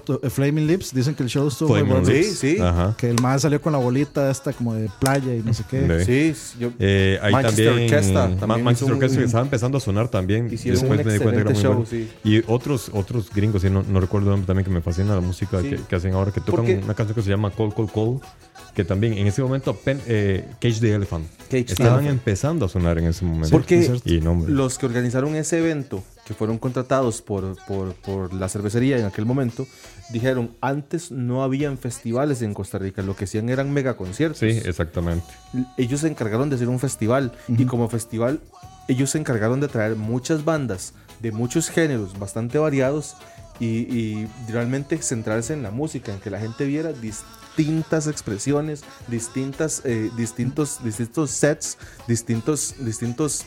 [0.05, 2.07] Tu- eh, Flaming Lips, dicen que el show estuvo muy bueno.
[2.07, 2.59] Sí, sí.
[2.61, 2.95] Ajá.
[2.97, 5.81] Que el man salió con la bolita esta como de playa y no sé qué.
[5.81, 10.09] De- Sí, yo, Eh, ahí Manchester también, también Manchester Orchestra que estaba empezando a sonar
[10.09, 10.49] también.
[10.49, 11.85] Después un me di cuenta que era muy excelente bueno.
[11.85, 12.09] show, sí.
[12.23, 15.21] Y otros, otros gringos, sí, no, no recuerdo el nombre también, que me fascina la
[15.21, 15.71] música Sí.
[15.71, 18.21] que, que hacen ahora, que tocan una canción que se llama Call, Call, Call,
[18.77, 22.19] que también en ese momento, eh, Cage the Elephant, Cage the estaban Elephant.
[22.19, 23.49] empezando a sonar en ese momento.
[23.51, 28.51] Porque y no, los que organizaron ese evento, que fueron contratados por, por, por la
[28.51, 29.67] cervecería en aquel momento,
[30.11, 34.41] dijeron, antes no habían festivales en Costa Rica, lo que hacían eran mega conciertos.
[34.41, 35.25] Sí, exactamente.
[35.79, 38.41] ellos se encargaron de hacer un festival y como festival
[38.89, 43.17] ellos se encargaron de traer muchas bandas de muchos géneros bastante variados
[43.61, 49.83] y, y realmente centrarse en la música, en que la gente viera distintas expresiones, distintas,
[49.85, 53.45] eh, distintos, distintos sets, distintos, distintos,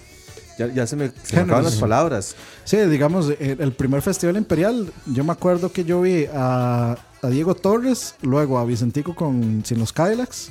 [0.58, 2.36] ya, ya se me, se me acaban las palabras.
[2.66, 7.28] Sí, digamos, el, el primer festival imperial, yo me acuerdo que yo vi a, a
[7.30, 10.50] Diego Torres, luego a Vicentico con Sin los Cadillacs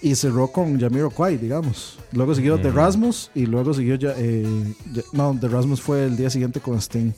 [0.00, 1.98] y cerró con Yamiro Kwai, digamos.
[2.12, 4.46] Luego siguió The Rasmus y luego siguió ya, eh,
[4.92, 7.10] ya- no, The Rasmus fue el día siguiente con Sting.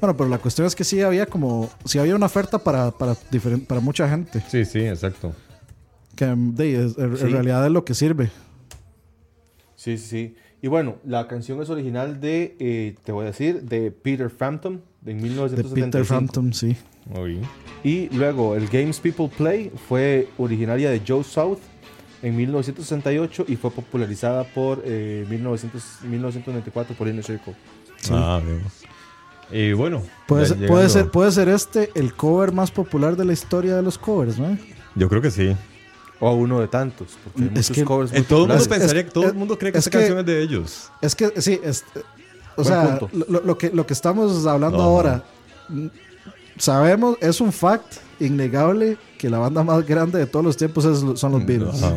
[0.00, 3.14] Bueno, pero la cuestión es que sí había como, sí había una oferta para, para,
[3.66, 5.32] para mucha gente, Sí, sí, exacto.
[6.16, 7.24] que de, es- en Sí.
[7.26, 8.30] realidad es lo que sirve.
[9.76, 10.36] Sí, sí, sí.
[10.62, 14.82] Y bueno, la canción es original de, eh, te voy a decir, de Peter Frampton,
[15.02, 15.74] de De 1975.
[15.90, 16.76] Peter Frampton, sí.
[17.14, 17.40] Oí.
[17.82, 21.58] Y luego el Games People Play fue originaria de Joe South
[22.22, 27.54] en 1968 y fue popularizada por eh, 1900 1994 por Inner Circle.
[28.10, 28.72] Ah, vemos.
[29.56, 33.32] Y bueno, Puede ser, puede, ser, puede ser este el cover más popular de la
[33.32, 34.58] historia de los covers, ¿no?
[34.96, 35.54] Yo creo que sí.
[36.18, 38.62] O uno de tantos, porque hay Es muchos que- covers muy todo el mundo.
[38.62, 40.42] Es- pensaría que todo es- el mundo cree que es esa que- canción es de
[40.42, 40.90] ellos.
[41.00, 41.84] Es que sí, es,
[42.56, 42.98] o Buen sea,
[43.28, 45.22] lo, lo que, lo que estamos hablando ahora,
[45.68, 45.86] mm,
[46.58, 51.18] sabemos, es un fact innegable que la banda más grande de todos los tiempos es-
[51.20, 51.74] son los Beatles.
[51.74, 51.94] O sea,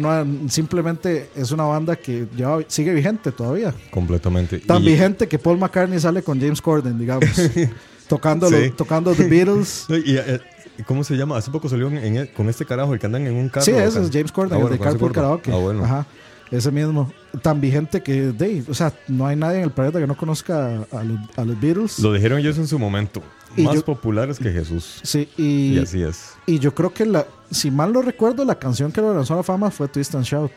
[0.00, 3.74] no, simplemente es una banda que ya sigue vigente todavía.
[3.90, 4.58] completamente.
[4.60, 7.28] Tan Y- vigente que Paul McCartney sale con James Corden, digamos.
[8.08, 8.72] tocando, Sí.
[8.76, 9.86] tocando The Beatles.
[10.04, 10.40] Y, eh,
[10.86, 11.36] ¿Cómo se llama?
[11.36, 13.64] Hace poco salió en- con este carajo, el que andan en un carro.
[13.64, 15.12] Sí, ese es James Corden, Ah, el de Carpool.
[15.12, 15.52] Karaoke.
[15.52, 15.84] Ah, bueno.
[15.84, 16.06] Ajá.
[16.50, 17.12] Ese mismo.
[17.42, 20.84] Tan vigente que, de, o sea, no hay nadie en el planeta que no conozca
[20.92, 21.98] a los, a los Beatles.
[22.00, 23.22] Lo dijeron ellos en su momento.
[23.56, 25.00] Y Más yo- populares que Jesús.
[25.02, 26.32] Sí, Y y, así es.
[26.46, 29.36] y yo creo que, la, si mal lo recuerdo, la canción que lo lanzó a
[29.38, 30.50] la fama fue Twist and Shout.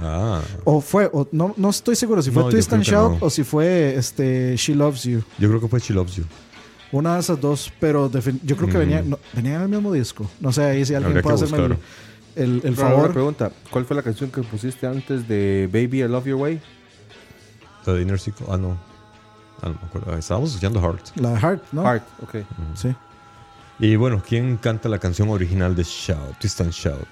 [0.00, 3.26] Ah, O fue, o no, no estoy seguro si fue No, Twist and Shout no.
[3.26, 5.22] o si fue este, She Loves You.
[5.38, 6.24] yo creo que fue She Loves You.
[6.90, 8.10] Una de esas dos, pero
[8.42, 8.80] yo creo que Mm.
[8.80, 10.28] venía, no, en el mismo disco.
[10.40, 11.78] No sé, ahí si alguien Habría puede hacerme el, buscar.
[12.36, 13.12] el, el Pero una favor.
[13.12, 16.60] pregunta, ¿cuál fue la canción que pusiste antes de Baby I Love Your Way?
[17.86, 18.46] La de Inner Circle.
[18.50, 18.78] Ah, no.
[19.62, 20.16] Ah, no me acuerdo.
[20.16, 21.16] Estábamos escuchando Heart.
[21.16, 21.82] La de Heart, ¿no?
[21.82, 22.34] Heart, ok.
[22.74, 22.94] Sí.
[23.78, 26.38] Y bueno, ¿quién canta la canción original de Shout?
[26.38, 27.08] Twist and Shout.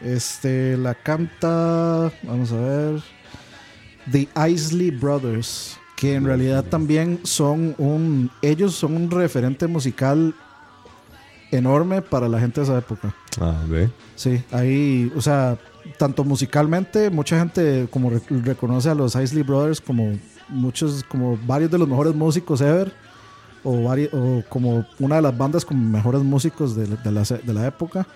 [0.00, 3.02] Este, la canta, vamos a ver,
[4.10, 10.34] The Isley Brothers, que en realidad también son un, ellos son un referente musical
[11.50, 13.14] enorme para la gente de esa época.
[13.40, 13.88] Ah, ve.
[14.16, 15.56] Sí, ahí, o sea,
[15.98, 20.12] tanto musicalmente, mucha gente como re- reconoce a los Isley Brothers como
[20.54, 22.92] muchos, como varios de los mejores músicos ever,
[23.62, 27.52] o, vari- o como una de las bandas con mejores músicos de, de la, de
[27.52, 28.06] la época.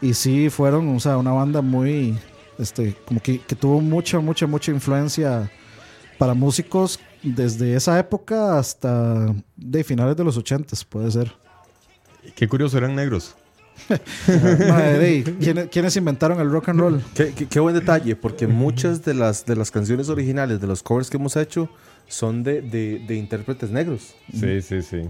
[0.00, 2.18] Y sí, fueron, o sea, una banda muy,
[2.58, 5.50] este, como que, que tuvo mucha, mucha, mucha influencia
[6.18, 11.32] para músicos desde esa época hasta de finales de los 80 puede ser.
[12.34, 13.34] Qué curioso, eran negros.
[14.68, 17.02] Madre, ¿quiénes, quiénes inventaron el rock and roll?
[17.14, 20.82] Qué, qué- qué buen detalle, porque muchas de las, de las canciones originales, de los
[20.82, 21.68] covers que hemos hecho,
[22.08, 24.14] son de, de- de intérpretes negros.
[24.32, 25.02] Sí, sí, sí.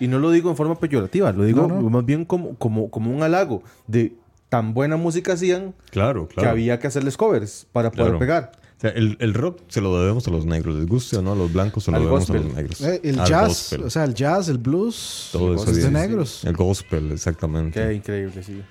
[0.00, 1.90] Y no lo digo en forma peyorativa, lo digo No, no.
[1.90, 4.12] más bien como, como, como un halago de
[4.48, 6.50] tan buena música hacían Claro, que claro.
[6.50, 8.18] había que hacerles covers para poder Claro.
[8.18, 8.52] pegar.
[8.78, 11.32] O sea, el, el rock se lo debemos a los negros, les guste o no
[11.32, 12.80] a los blancos, se lo Al debemos a los negros.
[12.80, 13.82] Eh, el Al jazz, gospel.
[13.82, 16.44] o sea, el jazz, el blues, Todo eso es de negros.
[16.44, 17.80] El gospel, exactamente.
[17.82, 18.62] Qué increíble, sí.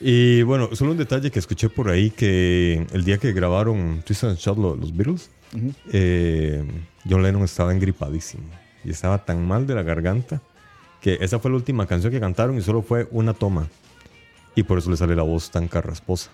[0.00, 4.24] Y bueno, solo un detalle que escuché por ahí que el día que grabaron Twist
[4.24, 5.30] and Shout lo- los Beatles,
[5.92, 6.64] eh,
[7.08, 8.44] John Lennon estaba engripadísimo
[8.84, 10.40] y estaba tan mal de la garganta
[11.00, 13.68] que esa fue la última canción que cantaron y solo fue una toma.
[14.54, 16.30] Y por eso le sale la voz tan carrasposa.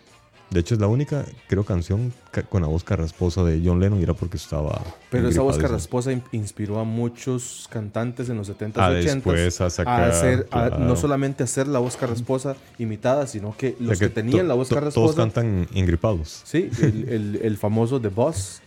[0.51, 4.01] De hecho, es la única, creo, canción ca- con la voz carrasposa de John Lennon
[4.01, 4.80] y era porque estaba.
[5.11, 9.14] Pero esa voz carrasposa in- inspiró a muchos cantantes en los 70s Ah, y 80s
[9.14, 10.78] después a sacar, hacer, a- claro.
[10.78, 14.55] no solamente hacer la voz carrasposa imitada, sino que O sea los que, tenían la
[14.55, 16.40] voz to- Todos carrasposa, cantan engripados.
[16.44, 18.62] sí, el, el- el famoso The Boss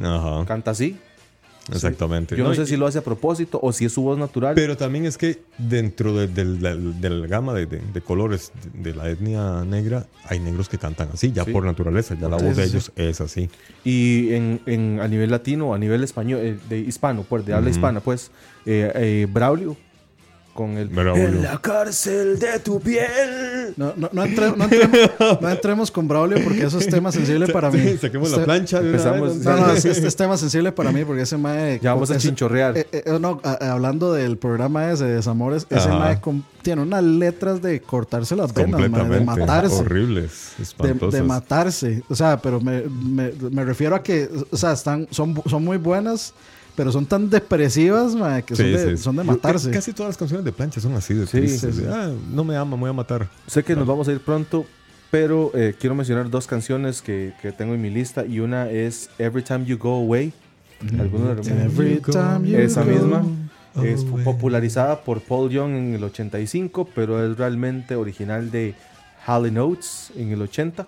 [0.00, 0.98] Ajá, canta así.
[1.72, 2.36] Exactamente.
[2.36, 4.54] Yo no, No, sé si lo hace a propósito o si es su voz natural.
[4.54, 8.52] Pero también es que dentro de, de la, de la gama de, de- de colores
[8.74, 11.52] de, de la etnia negra, hay negros que cantan así, ya Sí.
[11.52, 13.48] por naturaleza, ya la voz de ellos es así.
[13.84, 17.70] Y en, en- a nivel latino, a nivel español, eh, de hispano, pues, de habla
[17.70, 18.30] hispana, pues,
[18.66, 19.76] eh, eh, Braulio
[20.54, 21.24] con el Braulio.
[21.26, 23.74] En la cárcel de tu piel.
[23.76, 27.48] No, no, no, entre- no entremos, no entremos con Braulio porque eso es tema sensible
[27.48, 27.96] para mí.
[28.00, 28.78] Saquemos Este- la plancha.
[28.78, 31.80] empezamos- No, no, es, es tema sensible para mí porque ese mae...
[31.82, 32.78] Ya vamos a ese- chinchorrear.
[32.78, 35.98] eh, eh, no, a- a- hablando del programa ese de Desamores, ese Ajá.
[35.98, 39.74] mae com- tiene unas letras de cortarse las venas, mae, de matarse.
[39.74, 42.02] Horribles, de, de matarse.
[42.08, 45.76] O sea, pero me, me, me refiero a que, o sea, están, son, son muy
[45.78, 46.32] buenas,
[46.76, 48.12] pero son tan depresivas,
[48.44, 49.02] que son, Sí, de, sí.
[49.02, 49.70] son de matarse.
[49.70, 51.74] Casi todas las canciones de plancha son así de Sí, tristes.
[51.76, 51.86] sí, sí.
[51.88, 53.28] Ah, no me ama, me voy a matar.
[53.46, 54.66] Sé que nos vamos a ir pronto,
[55.10, 59.10] pero eh, quiero mencionar dos canciones que, que tengo en mi lista y una es
[59.18, 60.32] Every Time You Go Away.
[60.98, 61.60] Algunos recuerdan?
[61.66, 62.90] Every time you Esa go.
[62.90, 63.24] misma
[63.82, 68.74] es popularizada por Paul Young en el 85, pero es realmente original de
[69.26, 70.86] Hall Notes en el 80.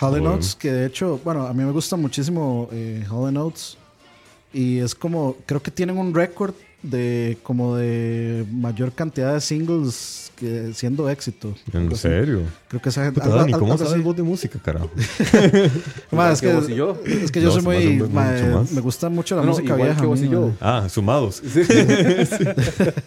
[0.00, 0.30] Hall Bueno.
[0.30, 3.76] Notes, que de hecho, bueno, a mí me gusta muchísimo eh, Hall Notes.
[4.52, 10.32] Y es como, creo que tienen un récord de como de mayor cantidad de singles
[10.36, 11.54] que siendo éxito.
[11.72, 11.96] ¿En así.
[12.02, 12.40] serio?
[12.68, 13.20] Creo que esa gente.
[13.20, 14.90] Puta, Dani, ¿cómo sabes vos de música, carajo?
[16.10, 16.98] Ma, es que que, vos y yo.
[17.06, 18.08] es que yo No, soy muy.
[18.08, 18.72] ma, más.
[18.72, 20.00] me gusta mucho la No, música igual vieja.
[20.00, 20.50] que vos mí, y yo.
[20.60, 21.40] Ah, sumados.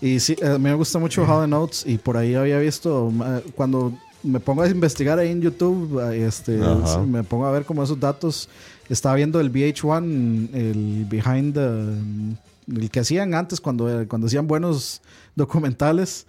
[0.00, 1.84] Y sí, a mí me gusta mucho Hall Notes.
[1.86, 3.10] Y por ahí había visto.
[3.10, 3.92] ma, Cuando
[4.26, 7.02] me pongo a investigar ahí en YouTube, este, Ajá.
[7.02, 8.48] me pongo a ver como esos datos.
[8.88, 12.76] Estaba viendo el VH1, el Behind the.
[12.80, 15.00] El que hacían antes cuando, cuando hacían buenos
[15.34, 16.26] documentales.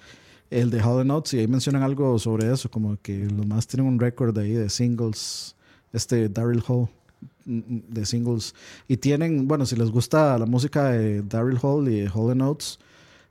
[0.50, 1.34] El de Hall Notes.
[1.34, 2.70] Y ahí mencionan algo sobre eso.
[2.70, 5.56] Como que los más tienen un récord ahí de singles.
[5.92, 6.88] Este Daryl Hall
[7.46, 8.56] mm, de singles.
[8.88, 12.80] Y tienen, bueno, si les gusta la música de Daryl Hall y de Hall Notes,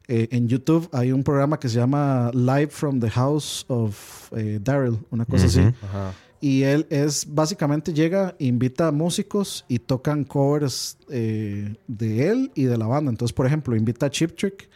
[0.08, 4.58] eh, en YouTube hay un programa que se llama Live from the House of eh,
[4.62, 5.60] Daryl, una cosa así.
[5.60, 6.12] Ajá.
[6.40, 12.64] Y él es básicamente llega, invita a músicos y tocan covers eh, de él y
[12.64, 13.10] de la banda.
[13.10, 14.68] Entonces, por ejemplo, invita a Chip Trick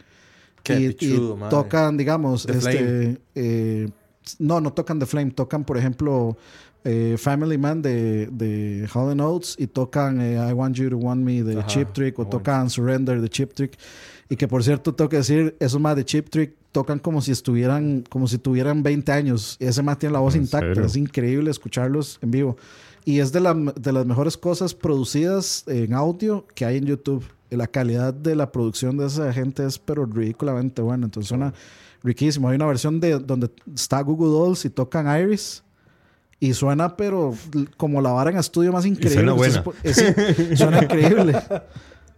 [0.63, 3.89] Qué y, pichudo, tocan, digamos, The este, eh,
[4.39, 6.37] no, no tocan The Flame, tocan, por ejemplo,
[6.83, 11.21] eh, Family Man de, de Hall Notes y tocan eh, I Want You to Want
[11.21, 12.39] Me de Ajá, Chip Trick o bueno.
[12.39, 13.77] tocan Surrender de Chip Trick.
[14.31, 17.31] Y que por cierto, tengo que decir, esos más de Chip Trick tocan como si
[17.31, 19.57] estuvieran, como si tuvieran 20 años.
[19.59, 20.67] Y ese más tiene la voz ¿En intacta.
[20.69, 20.85] serio?
[20.85, 22.55] Es increíble escucharlos en vivo.
[23.03, 27.25] Y es de, la- de las mejores cosas producidas en audio que hay en YouTube.
[27.49, 31.03] Y La calidad de la producción de esa gente es pero ridículamente buena.
[31.07, 31.53] Entonces suena
[32.01, 32.47] riquísimo.
[32.47, 35.61] Hay una versión de donde está Google Dolls y tocan Iris.
[36.39, 37.35] Y suena pero
[37.75, 39.13] como la vara en estudio más increíble.
[39.15, 39.63] suena buena.
[39.83, 41.35] Es- suena increíble.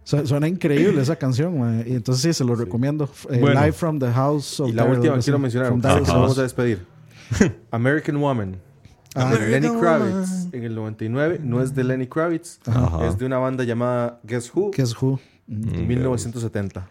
[0.04, 1.84] Su- Suena increíble esa canción, mae.
[1.88, 3.08] Y entonces sí, se lo recomiendo.
[3.30, 3.60] Eh, Bueno.
[3.60, 6.12] Live from the House of Y la Daryl, última que quiero mencionar, nos Ajá.
[6.18, 6.84] vamos a despedir.
[7.70, 8.56] American Woman.
[9.16, 9.32] Ah.
[9.32, 11.40] de Lenny Kravitz en el 99.
[11.42, 12.58] No es de Lenny Kravitz.
[12.66, 13.06] Ajá.
[13.06, 15.20] Es de una banda llamada Guess Who Guess Who.
[15.48, 16.88] en 1970.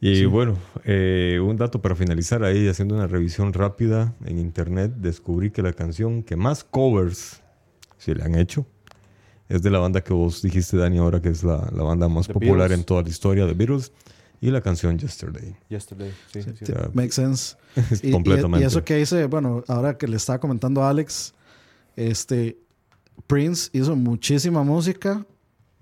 [0.00, 5.50] Y bueno, eh, un dato para finalizar ahí, haciendo una revisión rápida en internet, descubrí
[5.50, 7.40] que la canción que más covers
[7.98, 8.66] se le han hecho
[9.52, 12.26] es de la banda que vos dijiste, Dani, ahora que es la, la banda más
[12.26, 12.78] The popular Beatles.
[12.78, 13.92] en toda la historia de Beatles,
[14.40, 15.54] y la canción Yesterday.
[15.68, 16.12] Yesterday.
[16.32, 16.50] Sí, sí.
[16.62, 17.56] O sea, Makes sense.
[18.02, 18.64] Y- completamente.
[18.64, 21.32] Y, eso que dice, bueno, ahora que le estaba comentando a Alex,
[21.96, 22.58] este
[23.26, 25.24] Prince hizo muchísima música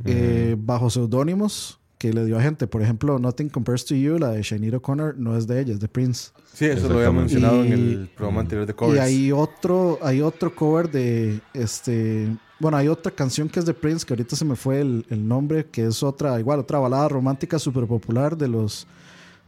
[0.04, 2.66] eh, bajo seudónimos que le dio a gente.
[2.66, 5.80] Por ejemplo, Nothing Compares to You, la de Sinead O'Connor, no es de ella, es
[5.80, 6.30] de Prince.
[6.52, 8.96] Sí, eso lo había mencionado en el programa anterior de covers.
[8.96, 12.28] Y hay otro, hay otro cover de este.
[12.60, 15.26] Bueno, hay otra canción que es de Prince, que ahorita se me fue el, el
[15.26, 18.86] nombre, que es otra, igual, otra balada romántica súper popular de los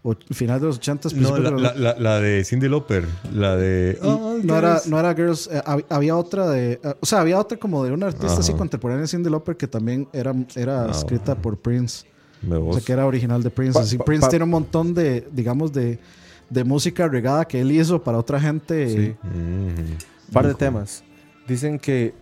[0.03, 3.99] o- final de los 80 No, la, la- la- la de Cindy Lauper, la de...
[4.03, 4.87] Oh, no, era, girls.
[4.89, 6.73] no era Girls, eh, hab- había otra de.
[6.83, 10.09] eh, o sea, había otra como de una artista así contemporánea, Cindy Lauper, que también
[10.13, 12.07] era, era Ah, escrita por Prince.
[12.41, 13.75] De O sea, que era original de Prince.
[13.75, 16.01] Pa- Así, pa- Prince pa- tiene un montón de, digamos, de,
[16.51, 18.89] de música regada que él hizo para otra gente.
[18.89, 19.15] Sí.
[19.23, 20.33] Mhm.
[20.33, 21.05] par de temas.
[21.47, 22.15] Dicen que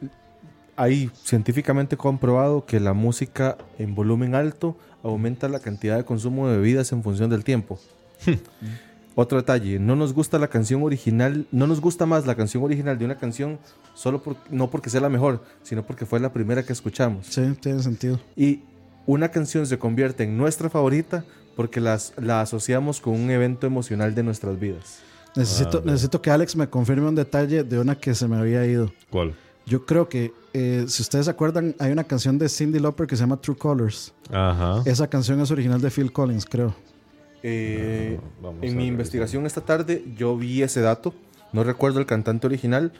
[0.80, 6.56] hay científicamente comprobado que la música en volumen alto aumenta la cantidad de consumo de
[6.56, 7.78] bebidas en función del tiempo.
[9.14, 12.98] Otro detalle, no nos gusta la canción original, no nos gusta más la canción original
[12.98, 13.58] de una canción
[13.92, 17.26] solo por, no porque sea la mejor, sino porque fue la primera que escuchamos.
[17.26, 18.18] Sí, tiene sentido.
[18.34, 18.62] Y
[19.04, 21.26] una canción se convierte en nuestra favorita
[21.56, 25.00] porque las, la asociamos con un evento emocional de nuestras vidas.
[25.36, 28.64] Necesito, Ah, necesito que Alex me confirme un detalle de una que se me había
[28.64, 28.90] ido.
[29.10, 29.34] ¿Cuál?
[29.70, 33.14] Yo creo que, eh, si ustedes se acuerdan, hay una canción de Cindy Lauper que
[33.14, 34.12] se llama True Colors.
[34.32, 34.82] Ajá.
[34.84, 36.74] Esa canción es original de Phil Collins, creo.
[37.44, 41.14] Eh, Ah, vamos a en mi investigación esta tarde yo vi ese dato.
[41.52, 42.92] No recuerdo el cantante original,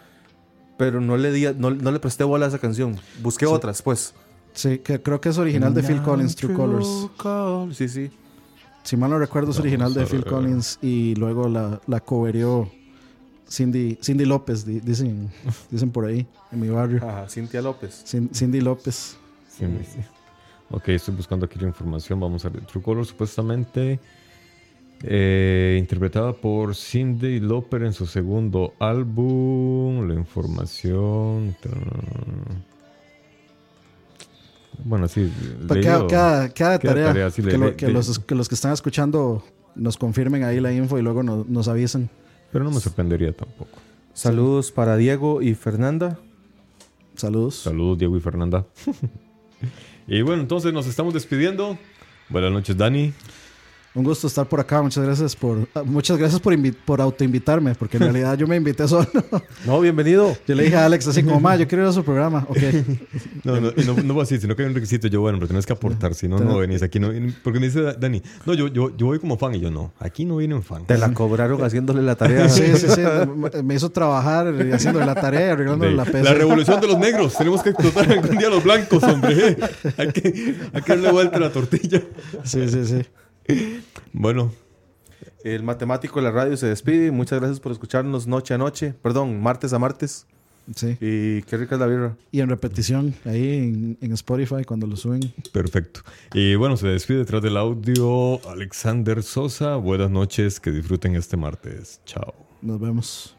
[0.79, 2.97] pero no le, di, no, no le presté bola a esa canción.
[3.21, 4.15] Busqué otras, pues.
[4.53, 7.09] Sí, que creo que es original de Phil Collins, True Colors.
[7.17, 7.77] Colors.
[7.77, 8.11] Sí, sí.
[8.85, 10.25] Si mal no recuerdo, es original de Phil.
[10.25, 12.71] Collins y luego la, la coverió
[13.51, 15.29] Cindy, Cindy López, di- dicen,
[15.71, 16.99] dicen por ahí, en mi barrio.
[17.07, 18.05] Ajá, Cintia López.
[18.07, 19.17] Cin- Cindy López.
[19.49, 19.99] Sí, sí.
[20.71, 22.21] Ok, estoy buscando aquí la información.
[22.21, 22.65] Vamos a ver.
[22.65, 23.99] True Color supuestamente
[25.03, 30.07] eh, interpretada por Cindy Lauper en su segundo álbum.
[30.07, 31.57] La información.
[34.85, 35.31] Bueno, sí.
[35.67, 38.55] Pues queda tarea, tarea, sí, que, le- lo- le- que le- los, que los que
[38.55, 39.43] están escuchando
[39.75, 42.09] nos confirmen ahí la info y luego nos, nos avisan.
[42.53, 43.79] Pero no me sorprendería tampoco.
[44.13, 46.19] Saludos para Diego y Fernanda.
[47.15, 47.57] Saludos.
[47.57, 48.67] Saludos, Diego y Fernanda.
[50.07, 51.79] y bueno, entonces nos estamos despidiendo.
[52.29, 53.13] Buenas noches, Dani.
[53.93, 54.81] Un gusto estar por acá.
[54.83, 58.87] Muchas gracias por ah, muchas gracias por, por autoinvitarme, porque en realidad yo me invité
[58.89, 59.09] solo.
[59.67, 60.37] No, bienvenido.
[60.47, 62.47] Yo le dije a Alex así como, ma, yo quiero ir a su programa.
[62.49, 62.59] Ok.
[63.43, 65.09] No, no, no, no voy así, sino que hay un requisito.
[65.09, 67.01] Yo, bueno, pero tenés que aportar, si no, no venís aquí.
[67.01, 67.11] No,
[67.43, 69.55] porque me dice Dani, no, yo, yo, yo voy como fan.
[69.55, 70.87] Y yo, no, aquí no viene un fan.
[70.87, 72.49] Te la cobraron haciéndole la tarea.
[72.49, 73.01] Sí, sí, sí.
[73.63, 76.35] Me, hizo trabajar y haciendo la tarea y arreglándole la la, pesa.
[76.35, 77.35] revolución de los negros.
[77.37, 79.57] Tenemos que explotar algún día a los blancos, hombre.
[79.97, 82.03] Hay que, hay que darle vuelta a la tortilla.
[82.45, 83.03] Sí, sí, sí.
[84.13, 84.53] Bueno,
[85.45, 87.11] El matemático de la radio se despide.
[87.11, 88.95] Muchas gracias por escucharnos noche a noche.
[89.03, 90.27] Perdón, martes a martes.
[90.75, 90.97] sí.
[91.01, 92.17] Y qué rica es la birra.
[92.31, 95.33] Y en repetición, ahí en, en Spotify, cuando lo suben.
[95.53, 96.01] perfecto.
[96.35, 99.77] Y bueno, se despide detrás del audio Alexander Sosa.
[99.77, 102.01] Buenas noches, que disfruten este martes.
[102.05, 102.35] Chao.
[102.63, 103.37] Nos vemos.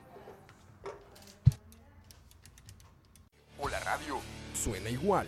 [3.60, 4.16] O la radio
[4.56, 5.28] suena igual.